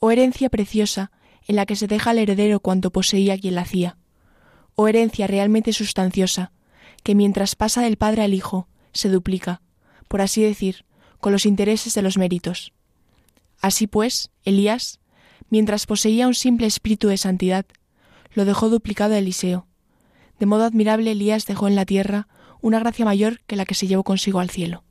[0.00, 1.12] Oh herencia preciosa,
[1.46, 3.98] en la que se deja al heredero cuanto poseía quien la hacía.
[4.74, 6.50] Oh herencia realmente sustanciosa,
[7.04, 9.62] que mientras pasa del padre al hijo, se duplica,
[10.08, 10.84] por así decir,
[11.20, 12.72] con los intereses de los méritos.
[13.60, 14.98] Así pues, Elías,
[15.48, 17.64] mientras poseía un simple espíritu de santidad,
[18.34, 19.68] lo dejó duplicado a Eliseo.
[20.40, 22.26] De modo admirable Elías dejó en la tierra
[22.60, 24.82] una gracia mayor que la que se llevó consigo al cielo.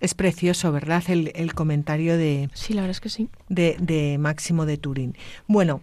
[0.00, 1.02] Es precioso, ¿verdad?
[1.08, 2.50] El, comentario de.
[2.52, 3.28] Sí, la verdad es que sí.
[3.48, 5.16] De, Máximo de Turín.
[5.46, 5.80] Bueno,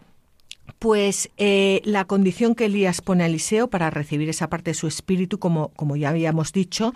[0.80, 4.88] pues eh, la condición que Elías pone a Eliseo para recibir esa parte de su
[4.88, 6.93] espíritu, como, como ya habíamos dicho,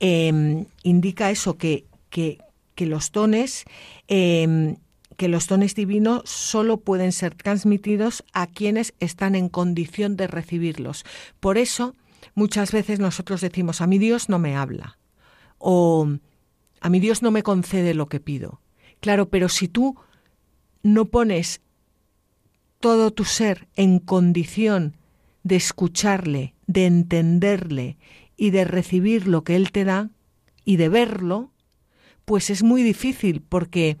[0.00, 2.38] em, indica eso, que, que,
[2.74, 3.64] que los dones
[4.08, 4.76] em,
[5.16, 11.04] que los dones divinos solo pueden ser transmitidos a quienes están en condición de recibirlos.
[11.40, 11.94] Por eso,
[12.34, 14.98] muchas veces nosotros decimos, a mi Dios no me habla,
[15.58, 16.08] o
[16.84, 18.60] a mi Dios no me concede lo que pido.
[19.00, 19.96] Claro, pero si tú
[20.82, 21.62] no pones
[22.78, 24.94] todo tu ser en condición
[25.44, 27.96] de escucharle, de entenderle
[28.36, 30.10] y de recibir lo que Él te da
[30.66, 31.52] y de verlo,
[32.26, 33.96] pues es muy difícil porque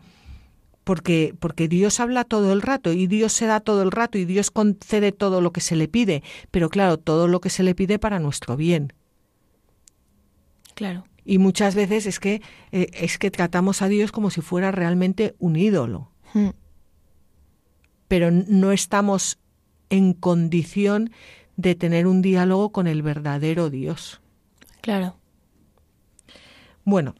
[0.84, 4.26] porque, porque Dios habla todo el rato y Dios se da todo el rato y
[4.26, 7.74] Dios concede todo lo que se le pide, pero claro, todo lo que se le
[7.74, 8.92] pide para nuestro bien.
[10.74, 11.06] Claro.
[11.24, 15.34] Y muchas veces es que eh, es que tratamos a Dios como si fuera realmente
[15.38, 16.10] un ídolo.
[16.32, 16.50] Hmm.
[18.08, 19.38] Pero no estamos
[19.90, 21.10] en condición
[21.56, 24.20] de tener un diálogo con el verdadero Dios.
[24.80, 25.16] Claro.
[26.84, 27.14] Bueno,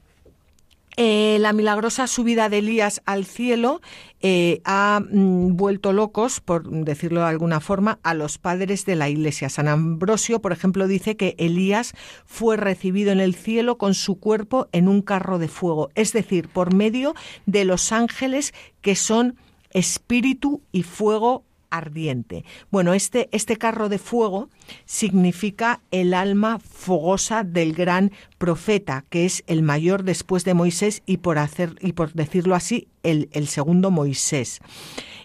[0.96, 3.80] eh, la milagrosa subida de Elías al cielo
[4.20, 9.08] eh, ha mm, vuelto locos, por decirlo de alguna forma, a los padres de la
[9.08, 9.48] Iglesia.
[9.48, 11.94] San Ambrosio, por ejemplo, dice que Elías
[12.26, 16.48] fue recibido en el cielo con su cuerpo en un carro de fuego, es decir,
[16.48, 17.14] por medio
[17.46, 19.36] de los ángeles que son
[19.70, 21.44] espíritu y fuego
[21.76, 22.44] ardiente.
[22.70, 24.48] Bueno, este, este carro de fuego
[24.84, 31.18] significa el alma fogosa del gran profeta, que es el mayor después de Moisés y
[31.18, 34.60] por, hacer, y por decirlo así, el, el segundo Moisés.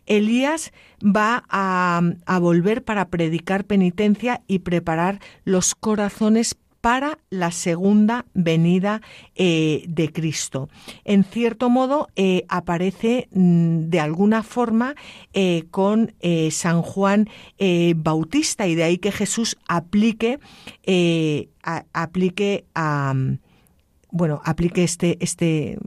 [0.06, 0.72] Elías
[1.04, 9.02] va a, a volver para predicar penitencia y preparar los corazones para la segunda venida
[9.36, 10.70] eh, de Cristo.
[11.04, 14.96] En cierto modo, eh, aparece mm, de alguna forma
[15.34, 16.14] eh, con
[16.52, 17.30] San Juan
[17.96, 20.40] Bautista y de ahí que Jesús aplique,
[21.94, 22.66] aplique
[24.12, 25.78] bueno, aplique este, este,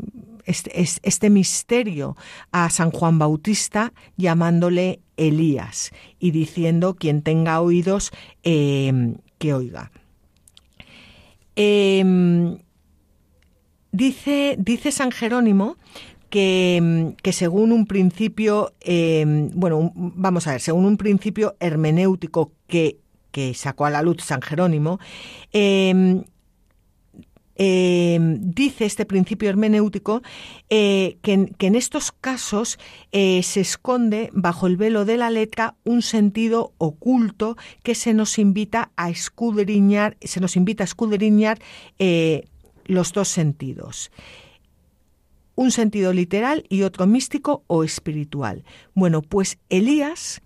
[0.44, 2.16] este, este, misterio
[2.50, 8.10] a San Juan Bautista llamándole Elías y diciendo quien tenga oídos
[8.42, 9.91] que oiga.
[11.56, 12.58] Em,
[13.92, 15.76] dice, dice San Jerónimo
[16.30, 22.98] que, que, según un principio, em, bueno, vamos a ver, según un principio hermenéutico que,
[23.30, 24.98] que sacó a la luz San Jerónimo,
[25.52, 26.24] em,
[27.56, 30.22] eh, dice este principio hermenéutico
[30.70, 32.78] eh, que, en, estos casos
[33.12, 38.38] eh, se esconde bajo el velo de la letra un sentido oculto que se nos
[38.38, 41.58] invita a escudriñar, se nos invita a escudriñar
[42.86, 44.10] los dos sentidos
[45.54, 48.64] un sentido literal y otro místico o espiritual.
[48.94, 50.40] Bueno, pues Elías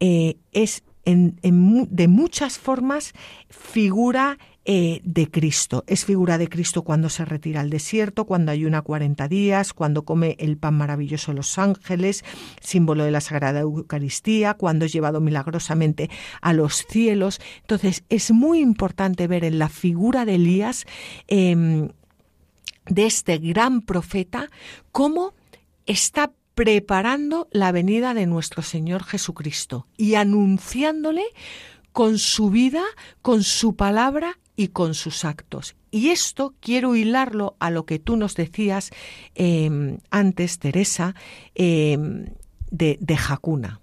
[0.00, 3.12] es de muchas formas
[3.50, 5.84] figura eh, de Cristo.
[5.86, 10.36] Es figura de Cristo cuando se retira al desierto, cuando ayuna 40 días, cuando come
[10.38, 12.24] el pan maravilloso de los ángeles,
[12.62, 16.08] símbolo de la Sagrada Eucaristía, cuando es llevado milagrosamente
[16.40, 17.42] a los cielos.
[17.60, 20.86] Entonces, es muy importante ver en la figura de Elías,
[21.28, 21.90] em,
[22.86, 24.48] de este gran profeta,
[24.92, 25.34] cómo
[25.84, 31.24] está preparando la venida de nuestro Señor Jesucristo y anunciándole
[31.92, 32.82] con su vida,
[33.20, 35.76] con su palabra y con sus actos.
[35.90, 38.90] Y esto quiero hilarlo a lo que tú nos decías
[39.34, 41.14] em, antes, Teresa,
[41.54, 42.26] em,
[42.70, 43.80] de, de Jacuna.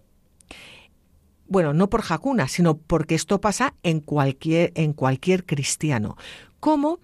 [1.48, 6.16] Bueno, no por Jacuna, sino porque esto pasa en cualquier, en cualquier cristiano.
[6.62, 7.00] Como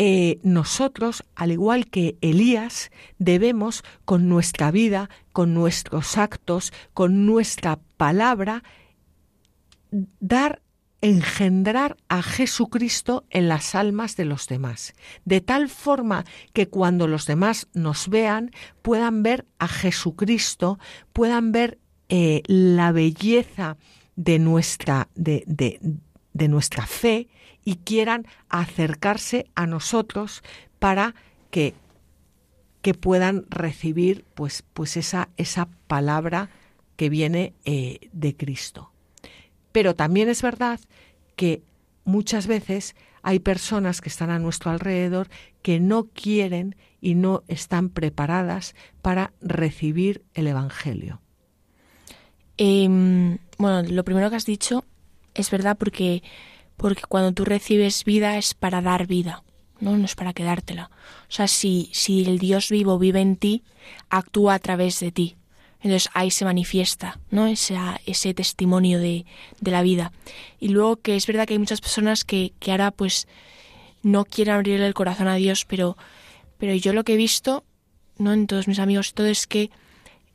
[0.00, 7.80] eh, nosotros, al igual que Elías, debemos con nuestra vida, con nuestros actos, con nuestra
[7.96, 8.62] palabra,
[10.20, 10.62] dar
[11.00, 14.94] engendrar a Jesucristo en las almas de los demás,
[15.24, 18.50] de tal forma que cuando los demás nos vean
[18.82, 20.78] puedan ver a Jesucristo,
[21.12, 21.78] puedan ver
[22.08, 23.76] eh, la belleza
[24.16, 27.28] de nuestra, de, de, nuestra fe
[27.64, 30.42] y quieran acercarse a nosotros
[30.78, 31.14] para
[31.50, 31.74] que,
[32.82, 36.50] que puedan recibir pues, pues esa, esa palabra
[36.96, 38.90] que viene eh, de Cristo.
[39.72, 40.80] Pero también es verdad
[41.36, 41.62] que
[42.04, 45.28] muchas veces hay personas que están a nuestro alrededor
[45.62, 51.20] que no quieren y no están preparadas para recibir el Evangelio.
[52.56, 54.84] Em, bueno, lo primero que has dicho
[55.34, 56.22] es verdad porque,
[56.76, 59.44] porque cuando tú recibes vida es para dar vida,
[59.80, 59.96] ¿no?
[59.96, 60.90] no es para quedártela.
[61.28, 63.62] O sea, si, si el Dios vivo vive en ti,
[64.10, 65.36] actúa a través de ti.
[65.80, 67.46] Entonces ahí se manifiesta ¿no?
[67.46, 67.76] ese,
[68.06, 69.26] ese testimonio de,
[69.60, 70.12] de, la vida.
[70.58, 73.28] Y luego que es verdad que hay muchas personas que, que ahora pues
[74.02, 75.96] no quieren abrirle el corazón a Dios, pero,
[76.58, 77.64] pero yo lo que he visto,
[78.18, 78.32] ¿no?
[78.32, 79.70] en todos mis amigos, todo es que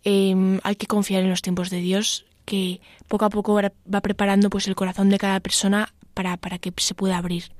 [0.04, 4.50] em, hay que confiar en los tiempos de Dios, que poco a poco va preparando
[4.50, 7.52] pues el corazón de cada persona para, para que se pueda abrir.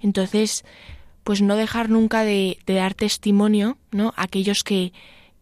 [0.00, 0.64] Entonces,
[1.24, 4.12] pues no dejar nunca de, de dar testimonio, ¿no?
[4.16, 4.92] A aquellos que,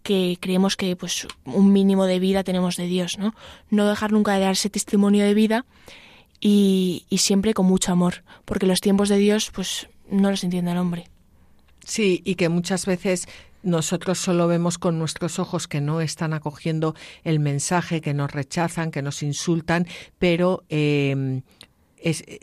[0.02, 3.34] que creemos que pues un mínimo de vida tenemos de Dios, ¿no?
[3.70, 5.66] No dejar nunca de dar ese testimonio de vida
[6.40, 10.72] y, y siempre con mucho amor, porque los tiempos de Dios pues no los entiende
[10.72, 11.08] el hombre.
[11.84, 13.26] Sí, y que muchas veces
[13.62, 16.94] nosotros solo vemos con nuestros ojos que no están acogiendo
[17.24, 19.86] el mensaje, que nos rechazan, que nos insultan,
[20.18, 21.42] pero eh,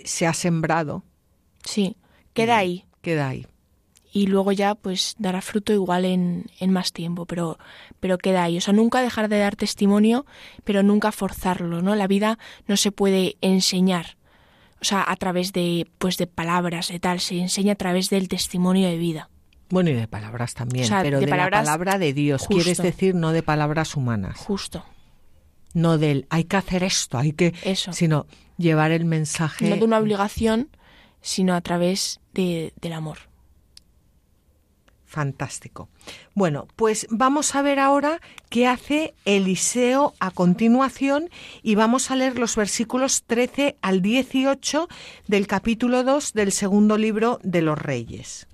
[0.05, 1.03] se ha sembrado.
[1.63, 1.95] Sí,
[2.33, 2.85] queda ahí.
[3.01, 3.47] Queda ahí
[4.17, 7.59] y luego ya pues dará fruto igual en, en, más tiempo, pero,
[7.99, 8.57] pero queda ahí.
[8.57, 10.25] O sea, nunca dejar de dar testimonio,
[10.63, 11.93] pero nunca forzarlo, ¿no?
[11.93, 14.17] La vida no se puede enseñar,
[14.81, 18.27] o sea, a través de, pues de palabras, de tal, se enseña a través del
[18.27, 19.29] testimonio de vida.
[19.69, 23.43] Bueno, y de palabras también, pero de, la palabra de Dios, quieres decir, no de
[23.43, 24.37] palabras humanas.
[24.37, 24.83] Justo.
[25.73, 27.53] No del hay que hacer esto, hay que.
[27.63, 27.93] Eso.
[27.93, 28.25] Sino
[28.57, 29.69] llevar el mensaje.
[29.69, 30.69] No de una obligación,
[31.21, 33.17] sino a través de, del amor.
[35.07, 35.87] Fantástico.
[36.35, 41.29] Bueno, pues vamos a ver ahora qué hace Eliseo a continuación
[41.63, 44.89] y vamos a leer los versículos 13 al 18
[45.27, 48.47] del capítulo 2 del segundo libro de los Reyes.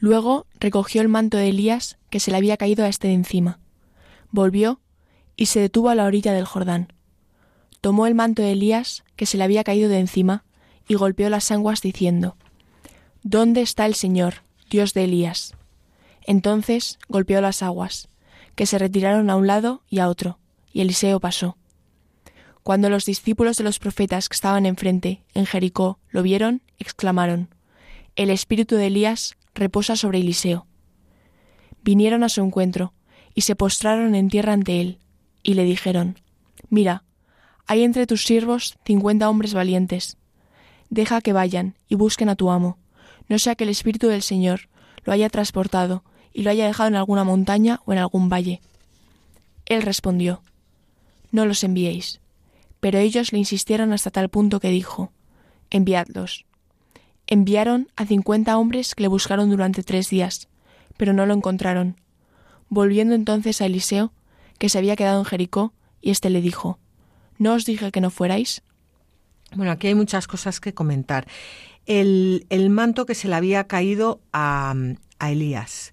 [0.00, 3.60] Luego recogió el manto de Elías que se le había caído a este de encima.
[4.32, 4.80] Volvió
[5.36, 6.92] y se detuvo a la orilla del Jordán.
[7.80, 10.42] Tomó el manto de Elías que se le había caído de encima
[10.88, 12.36] y golpeó las aguas diciendo,
[13.22, 14.42] ¿Dónde está el Señor,
[14.72, 15.54] Dios de Elías.
[16.22, 18.08] Entonces golpeó las aguas,
[18.54, 20.38] que se retiraron a un lado y a otro,
[20.72, 21.58] y Eliseo pasó.
[22.62, 27.50] Cuando los discípulos de los profetas que estaban enfrente, en Jericó, lo vieron, exclamaron,
[28.16, 30.66] El espíritu de Elías reposa sobre Eliseo.
[31.82, 32.94] Vinieron a su encuentro,
[33.34, 35.00] y se postraron en tierra ante él,
[35.42, 36.18] y le dijeron,
[36.70, 37.04] Mira,
[37.66, 40.16] hay entre tus siervos cincuenta hombres valientes.
[40.88, 42.78] Deja que vayan y busquen a tu amo,
[43.32, 44.68] no sea que el Espíritu del Señor
[45.04, 46.04] lo haya transportado
[46.34, 48.60] y lo haya dejado en alguna montaña o en algún valle.
[49.64, 50.42] Él respondió,
[51.30, 52.20] No los enviéis.
[52.78, 55.12] Pero ellos le insistieron hasta tal punto que dijo,
[55.70, 56.44] Enviadlos.
[57.26, 60.48] Enviaron a cincuenta hombres que le buscaron durante tres días,
[60.98, 61.96] pero no lo encontraron.
[62.68, 64.12] Volviendo entonces a Eliseo,
[64.58, 65.72] que se había quedado en Jericó,
[66.02, 66.78] y éste le dijo,
[67.38, 68.62] ¿No os dije que no fuerais?
[69.54, 71.26] Bueno, aquí hay muchas cosas que comentar.
[71.86, 74.74] El, manto que se le había caído a,
[75.20, 75.92] Elías.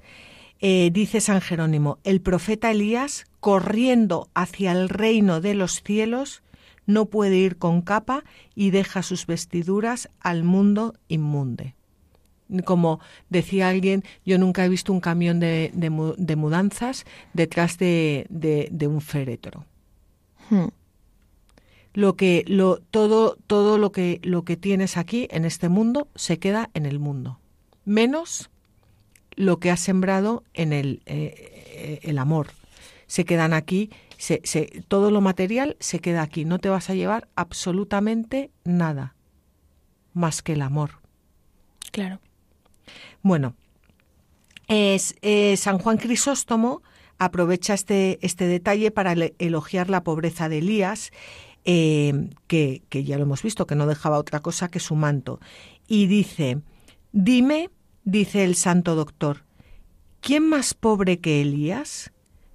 [0.60, 6.44] Eh, dice San Jerónimo, el profeta Elías, corriendo hacia el reino de los cielos,
[6.86, 8.24] no puede ir con capa
[8.56, 11.76] y deja sus vestiduras al mundo inmunde.
[12.66, 15.72] Como decía alguien, yo nunca he visto un camión de,
[16.36, 18.28] mudanzas detrás de,
[18.90, 19.66] un féretro.
[20.50, 20.70] Hmm.
[22.00, 26.40] Lo que, lo, todo, todo lo que, lo que tienes aquí en este mundo se
[26.40, 27.40] queda en el mundo,
[27.84, 28.50] menos
[29.36, 32.48] lo que has sembrado en el, eh, el amor.
[33.08, 33.90] Se quedan aquí
[34.20, 36.44] se, todo lo material se queda aquí.
[36.44, 39.16] No te vas a llevar absolutamente nada
[40.14, 41.00] más que el amor.
[41.92, 42.20] Claro.
[43.22, 43.56] Bueno,
[44.68, 46.82] es, eh, San Juan Crisóstomo
[47.18, 51.12] aprovecha este, este detalle para elogiar la pobreza de Elías,
[51.66, 55.40] eh, que, que ya lo hemos visto, que no dejaba otra cosa que su manto.
[55.88, 56.62] Y dice,
[57.12, 57.70] dime,
[58.04, 59.46] dice el santo doctor,
[60.22, 62.12] ¿quién más pobre que Elías?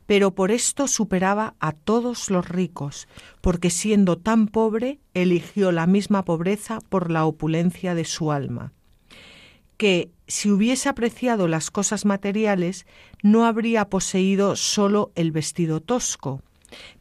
[0.06, 3.08] pero por esto superaba a todos los ricos,
[3.40, 8.72] porque siendo tan pobre eligió la misma pobreza por la opulencia de su alma,
[9.76, 12.86] que si hubiese apreciado las cosas materiales
[13.22, 16.42] no habría poseído sólo el vestido tosco,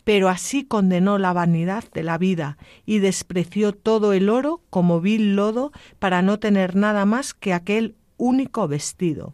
[0.04, 5.36] pero así condenó la vanidad de la vida y despreció todo el oro como vil
[5.36, 9.34] lodo para no tener nada más que aquel único vestido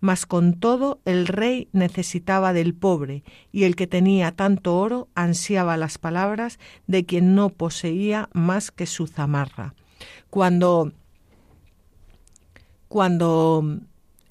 [0.00, 5.76] mas con todo el rey necesitaba del pobre, y el que tenía tanto oro ansiaba
[5.76, 9.74] las palabras de quien no poseía más que su zamarra.
[10.30, 10.92] Cuando,
[12.88, 13.80] cuando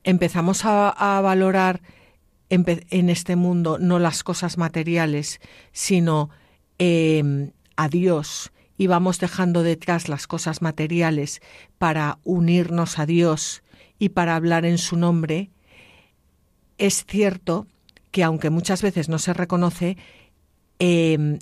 [0.03, 1.81] empezamos a, valorar
[2.49, 5.39] en, este mundo no las cosas materiales,
[5.71, 6.29] sino
[6.77, 11.41] em, a Dios, y vamos dejando detrás las cosas materiales
[11.77, 13.63] para unirnos a Dios
[13.99, 15.49] y para hablar en su nombre,
[16.77, 17.65] es cierto
[18.11, 19.97] que aunque muchas veces no se reconoce,
[20.79, 21.39] em,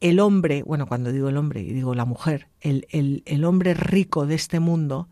[0.00, 4.34] el hombre, bueno, cuando digo el hombre, digo la mujer, el, el, hombre rico de
[4.34, 5.08] este mundo,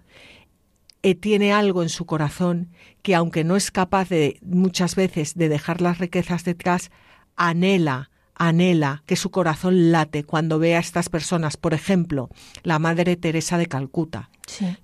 [1.12, 2.70] tiene algo en su corazón
[3.02, 6.90] que aunque no es capaz de muchas veces de dejar las riquezas detrás,
[7.36, 11.58] anhela, anhela que su corazón late cuando ve a estas personas.
[11.58, 12.30] Por ejemplo,
[12.62, 14.30] la Madre Teresa de Calcuta.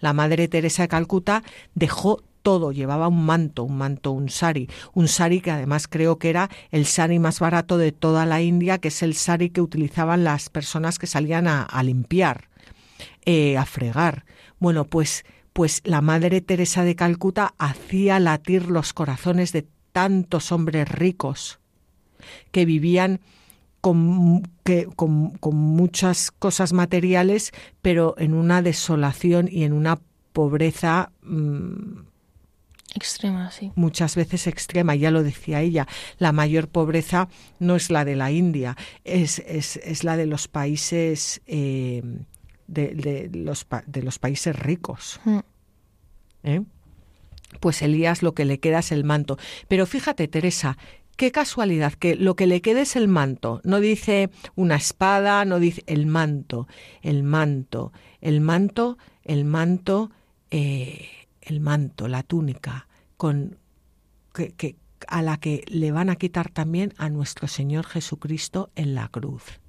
[0.01, 1.43] La Madre Teresa de Calcuta
[1.75, 6.31] dejó todo, llevaba un manto, un manto, un sari, un sari que además creo que
[6.31, 10.25] era el sari más barato de toda la India, que es el sari que utilizaban
[10.25, 12.49] las personas que salían a, limpiar,
[13.25, 14.25] eh, a fregar.
[14.59, 20.89] Bueno, pues, pues la Madre Teresa de Calcuta hacía latir los corazones de tantos hombres
[20.89, 21.59] ricos
[22.53, 23.21] que vivían
[23.81, 29.99] con, que, con, muchas cosas materiales, pero en una desolación y en una
[30.33, 32.01] pobreza mm,
[32.95, 33.73] extrema, sí.
[33.75, 35.89] Muchas veces extrema, ya lo decía ella,
[36.19, 37.29] la mayor pobreza
[37.59, 42.03] no es la de la India, es, es, es la de los países eh,
[42.71, 45.21] de, los, de los países ricos.
[45.25, 45.39] Mm.
[46.45, 46.63] ¿Eh?
[47.61, 49.37] Pues Elías lo que le queda es el manto.
[49.69, 50.79] Pero fíjate, Teresa,
[51.17, 53.61] qué casualidad que lo que le quede es el manto.
[53.65, 56.69] No dice una espada, no dice el manto,
[57.03, 60.11] el manto, el manto, el manto,
[60.51, 61.09] eh,
[61.43, 63.59] el manto, la túnica, con
[64.33, 64.77] que,
[65.09, 69.61] a la que le van a quitar también a nuestro Señor Jesucristo en la cruz,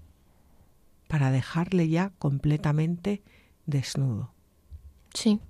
[1.12, 3.22] para dejarle ya completamente
[3.66, 4.32] desnudo.
[5.14, 5.42] Sí.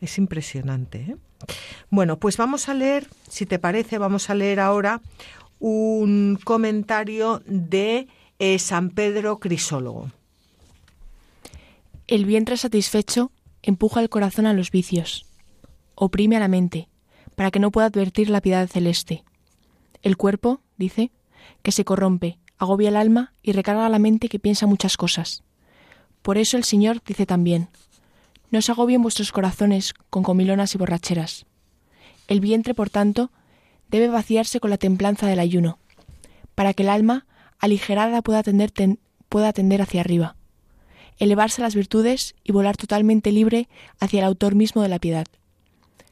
[0.00, 0.98] Es impresionante.
[1.00, 1.16] ¿eh?
[1.90, 5.00] Bueno, pues vamos a leer, si te parece, vamos a leer ahora
[5.58, 8.06] un comentario de
[8.38, 10.12] eh, San Pedro Crisólogo.
[12.06, 15.26] El vientre satisfecho empuja el corazón a los vicios,
[15.96, 16.88] oprime a la mente,
[17.34, 19.24] para que no pueda advertir la piedad celeste.
[20.02, 21.10] El cuerpo, dice,
[21.62, 25.42] que se corrompe, agobia el alma y recarga la mente que piensa muchas cosas.
[26.22, 27.68] Por eso el Señor dice también,
[28.50, 31.46] no os agobien vuestros corazones con comilonas y borracheras.
[32.28, 33.32] El vientre, por tanto,
[33.88, 35.78] debe vaciarse con la templanza del ayuno,
[36.54, 37.26] para que el alma,
[37.58, 38.72] aligerada, pueda tender,
[39.30, 40.36] pueda tender hacia arriba,
[41.16, 43.68] elevarse a las virtudes y volar totalmente libre
[44.00, 45.26] hacia el autor mismo de la piedad.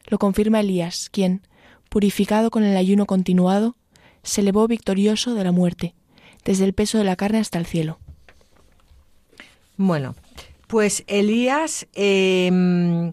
[0.07, 1.43] Lo confirma Elías, quien,
[1.91, 3.77] purificado con el ayuno continuado,
[4.23, 5.95] se elevó victorioso de la muerte,
[6.49, 7.99] desde el peso de la carne hasta el cielo.
[9.77, 10.15] Bueno,
[10.67, 13.13] Pues Elías, em,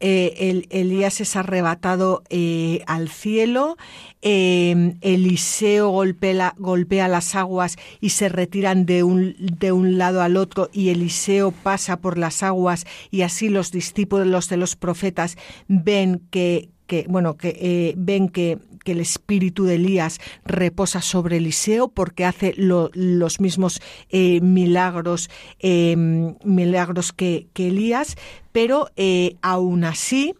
[0.00, 3.76] eh, Elías es arrebatado eh, al cielo,
[4.22, 10.38] em, Eliseo golpea, golpea, las aguas y se retiran de un, de un lado al
[10.38, 15.36] otro y Eliseo pasa por las aguas y así los discípulos de los profetas
[15.68, 21.38] ven que, que bueno que eh, ven que, que, el espíritu de Elías reposa sobre
[21.38, 25.28] Eliseo porque hace los mismos eh, milagros
[25.58, 28.16] em, milagros que, que, Elías
[28.52, 30.34] pero eh, aún así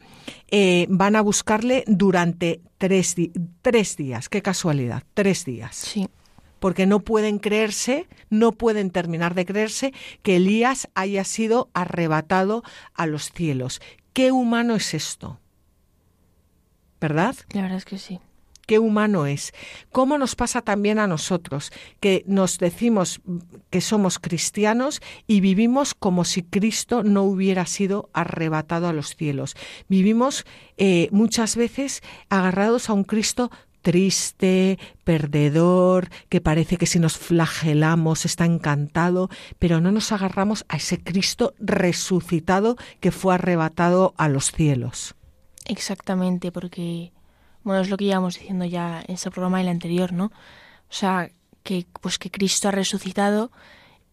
[0.88, 3.16] van a buscarle durante tres,
[3.62, 6.08] tres días qué casualidad tres días sí
[6.60, 9.92] porque no pueden creerse, no pueden terminar de creerse
[10.22, 12.62] que Elías haya sido arrebatado
[12.94, 13.82] a los cielos.
[14.14, 15.38] ¿Qué humano es esto?
[17.00, 17.36] ¿verdad?
[17.50, 18.20] La verdad es que sí.
[18.66, 19.52] Qué humano es.
[19.92, 23.20] ¿Cómo nos pasa también a nosotros, que nos decimos
[23.70, 29.54] que somos cristianos y vivimos como si Cristo no hubiera sido arrebatado a los cielos?
[29.88, 30.44] Vivimos
[30.76, 33.50] eh, muchas veces agarrados a un Cristo
[33.86, 40.78] triste, perdedor, que parece que si nos flagelamos está encantado, pero no nos agarramos a
[40.78, 45.14] ese Cristo resucitado que fue arrebatado a los cielos.
[45.66, 47.12] Exactamente, porque,
[47.66, 50.26] bueno, es lo que íbamos diciendo ya en ese programa y el anterior, ¿no?
[50.26, 51.32] O sea,
[51.64, 53.50] que, pues que Cristo ha resucitado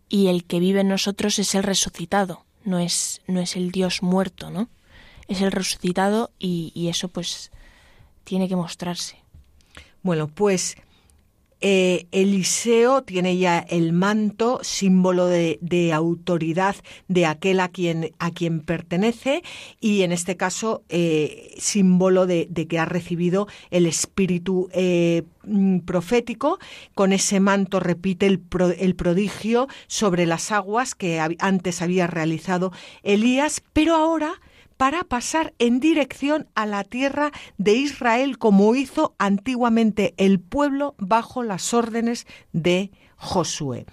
[0.10, 4.01] y el que vive en nosotros es el resucitado, no es, no es el Dios
[4.01, 4.70] muerto, ¿no?
[5.28, 7.51] Es el resucitado y, y eso pues
[8.24, 9.18] tiene que mostrarse.
[10.01, 10.76] Bueno, pues
[11.66, 16.76] eh, Eliseo tiene ya el manto, símbolo de, autoridad
[17.07, 18.11] de aquel a quien,
[18.66, 19.43] pertenece
[19.80, 26.59] y en este caso eh, símbolo de, que ha recibido el espíritu eh, mm, profético.
[26.95, 28.41] Con ese manto repite el,
[28.78, 34.41] el prodigio sobre las aguas que antes había realizado Elías, pero ahora
[34.84, 41.41] para pasar en dirección a la tierra de Israel como hizo antiguamente el pueblo bajo
[41.41, 43.86] las órdenes de Josué.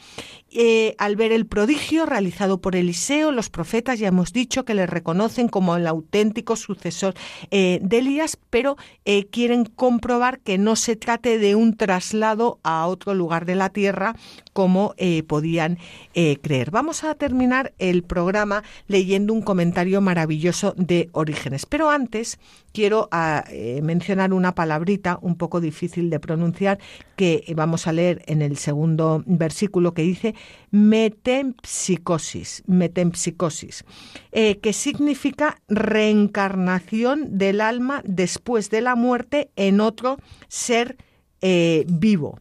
[0.52, 4.86] Eh, al ver el prodigio realizado por Eliseo, los profetas ya hemos dicho que le
[4.86, 7.14] reconocen como el auténtico sucesor
[7.52, 12.88] eh, de Elías, pero eh, quieren comprobar que no se trate de un traslado a
[12.88, 14.16] otro lugar de la tierra
[14.52, 14.94] como
[15.26, 15.78] podían
[16.12, 16.70] creer.
[16.70, 22.38] Vamos a terminar el programa leyendo un comentario maravilloso de Orígenes, pero antes
[22.72, 23.44] quiero ah,
[23.82, 26.78] mencionar una palabrita un poco difícil de pronunciar
[27.16, 30.34] que vamos a leer en el segundo versículo que dice
[30.70, 33.84] metempsicosis, metempsicosis,
[34.32, 40.18] eh, que significa reencarnación del alma después de la muerte en otro
[40.48, 40.96] ser
[41.40, 42.40] eh, vivo,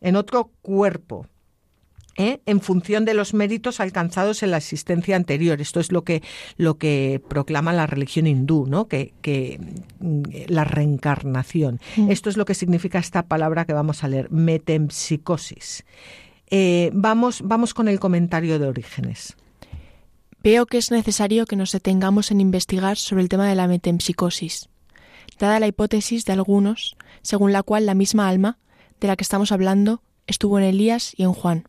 [0.00, 1.26] en otro cuerpo.
[2.18, 2.40] ¿eh?
[2.44, 5.60] en función de los méritos alcanzados en la existencia anterior.
[5.60, 6.22] Esto es lo que,
[6.56, 8.88] lo que proclama la religión hindú, ¿no?
[8.88, 9.58] que, que
[10.00, 11.80] mm, la reencarnación.
[11.96, 12.10] Mm.
[12.10, 15.84] Esto es lo que significa esta palabra que vamos a leer, metempsicosis.
[16.50, 19.36] Eh, vamos, vamos con el comentario de Orígenes.
[20.42, 24.68] Veo que es necesario que nos detengamos en investigar sobre el tema de la metempsicosis,
[25.38, 28.58] dada la hipótesis de algunos, según la cual la misma alma,
[29.00, 31.68] de la que estamos hablando, estuvo en Elías y en Juan.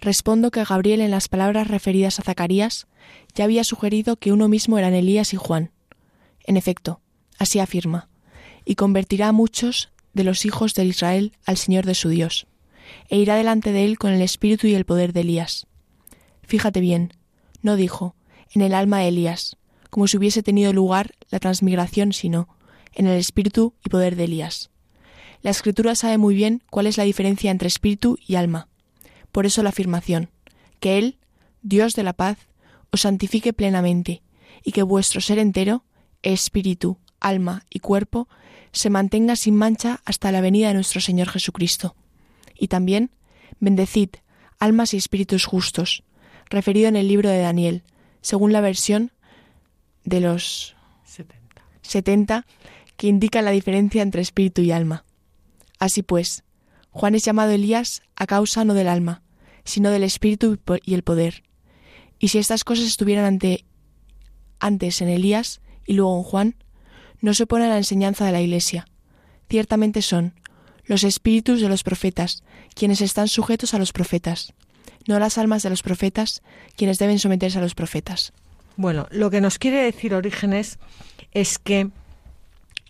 [0.00, 2.88] Respondo que Gabriel en las palabras referidas a Zacarías
[3.34, 5.70] ya había sugerido que uno mismo eran Elías y Juan.
[6.44, 7.00] En efecto,
[7.38, 8.08] así afirma,
[8.64, 12.46] y convertirá a muchos de los hijos de Israel al Señor de su Dios
[13.08, 15.66] e irá delante de él con el espíritu y el poder de Elías.
[16.42, 17.12] Fíjate bien,
[17.62, 18.14] no dijo,
[18.52, 19.56] en el alma de Elías,
[19.90, 22.48] como si hubiese tenido lugar la transmigración, sino
[22.92, 24.70] en el espíritu y poder de Elías.
[25.42, 28.68] La escritura sabe muy bien cuál es la diferencia entre espíritu y alma.
[29.32, 30.30] Por eso la afirmación,
[30.80, 31.18] que Él,
[31.62, 32.38] Dios de la paz,
[32.90, 34.22] os santifique plenamente,
[34.62, 35.84] y que vuestro ser entero,
[36.22, 38.28] espíritu, alma y cuerpo,
[38.72, 41.96] se mantenga sin mancha hasta la venida de nuestro Señor Jesucristo
[42.60, 43.10] y también
[43.58, 44.10] Bendecid,
[44.58, 46.04] almas y espíritus justos,
[46.48, 47.82] referido en el libro de Daniel,
[48.20, 49.10] según la versión
[50.04, 50.76] de los
[51.82, 52.46] 70,
[52.96, 55.04] que indica la diferencia entre espíritu y alma.
[55.78, 56.44] Así pues,
[56.90, 59.22] Juan es llamado Elías a causa no del alma,
[59.64, 61.42] sino del espíritu y el poder.
[62.18, 63.64] Y si estas cosas estuvieran ante,
[64.58, 66.56] antes en Elías y luego en Juan,
[67.20, 68.86] no se opone a la enseñanza de la Iglesia.
[69.48, 70.34] Ciertamente son,
[70.90, 72.42] los espíritus de los profetas,
[72.74, 74.52] quienes están sujetos a los profetas,
[75.06, 76.42] no las almas de los profetas,
[76.76, 78.32] quienes deben someterse a los profetas.
[78.76, 80.80] Bueno, lo que nos quiere decir Orígenes
[81.30, 81.90] es que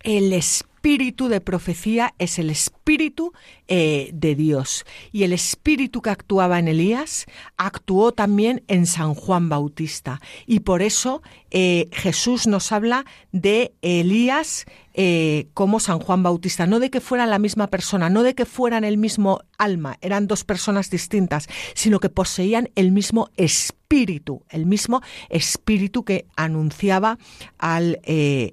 [0.01, 3.33] el espíritu espíritu de profecía es el espíritu
[3.67, 4.83] eh, de Dios.
[5.11, 10.19] Y el espíritu que actuaba en Elías actuó también en San Juan Bautista.
[10.47, 11.21] Y por eso
[11.51, 14.65] eh, Jesús nos habla de Elías
[14.95, 18.47] eh, como San Juan Bautista, no de que fueran la misma persona, no de que
[18.47, 24.65] fueran el mismo alma, eran dos personas distintas, sino que poseían el mismo espíritu, el
[24.65, 27.19] mismo espíritu que anunciaba
[27.59, 28.01] al,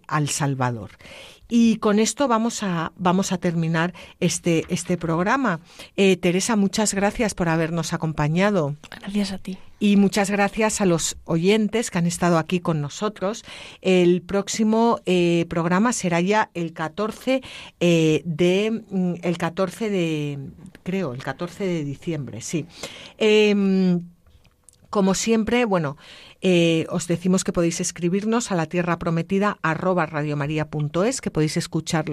[0.07, 0.91] al Salvador.
[1.49, 5.61] Y con esto vamos a, vamos a terminar este, este programa.
[5.97, 8.77] Eh, Teresa, muchas gracias por habernos acompañado.
[8.91, 9.59] Gracias a ti.
[9.81, 13.45] Y muchas gracias a los oyentes que han estado aquí con nosotros.
[13.81, 17.43] El próximo eh, programa será ya el 14
[17.79, 20.39] eh, de mm, el 14 de
[20.83, 22.67] creo el 14 de diciembre, sí.
[23.19, 24.01] Em,
[24.91, 25.97] como siempre, bueno,
[26.41, 32.07] eh, os decimos que podéis escribirnos a la tierra prometida radiomaria.es, que podéis escuchar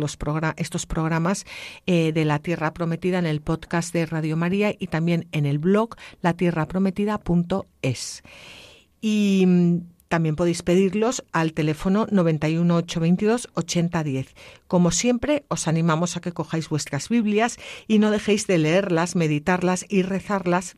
[0.57, 1.45] estos programas
[1.85, 5.59] eh, de la tierra prometida en el podcast de Radio María y también en el
[5.59, 8.23] blog latierraprometida.es.
[8.99, 14.35] Y mm, también podéis pedirlos al teléfono 91 822 8010.
[14.67, 17.57] Como siempre, os animamos a que cojáis vuestras Biblias
[17.87, 20.77] y no dejéis de leerlas, meditarlas y rezarlas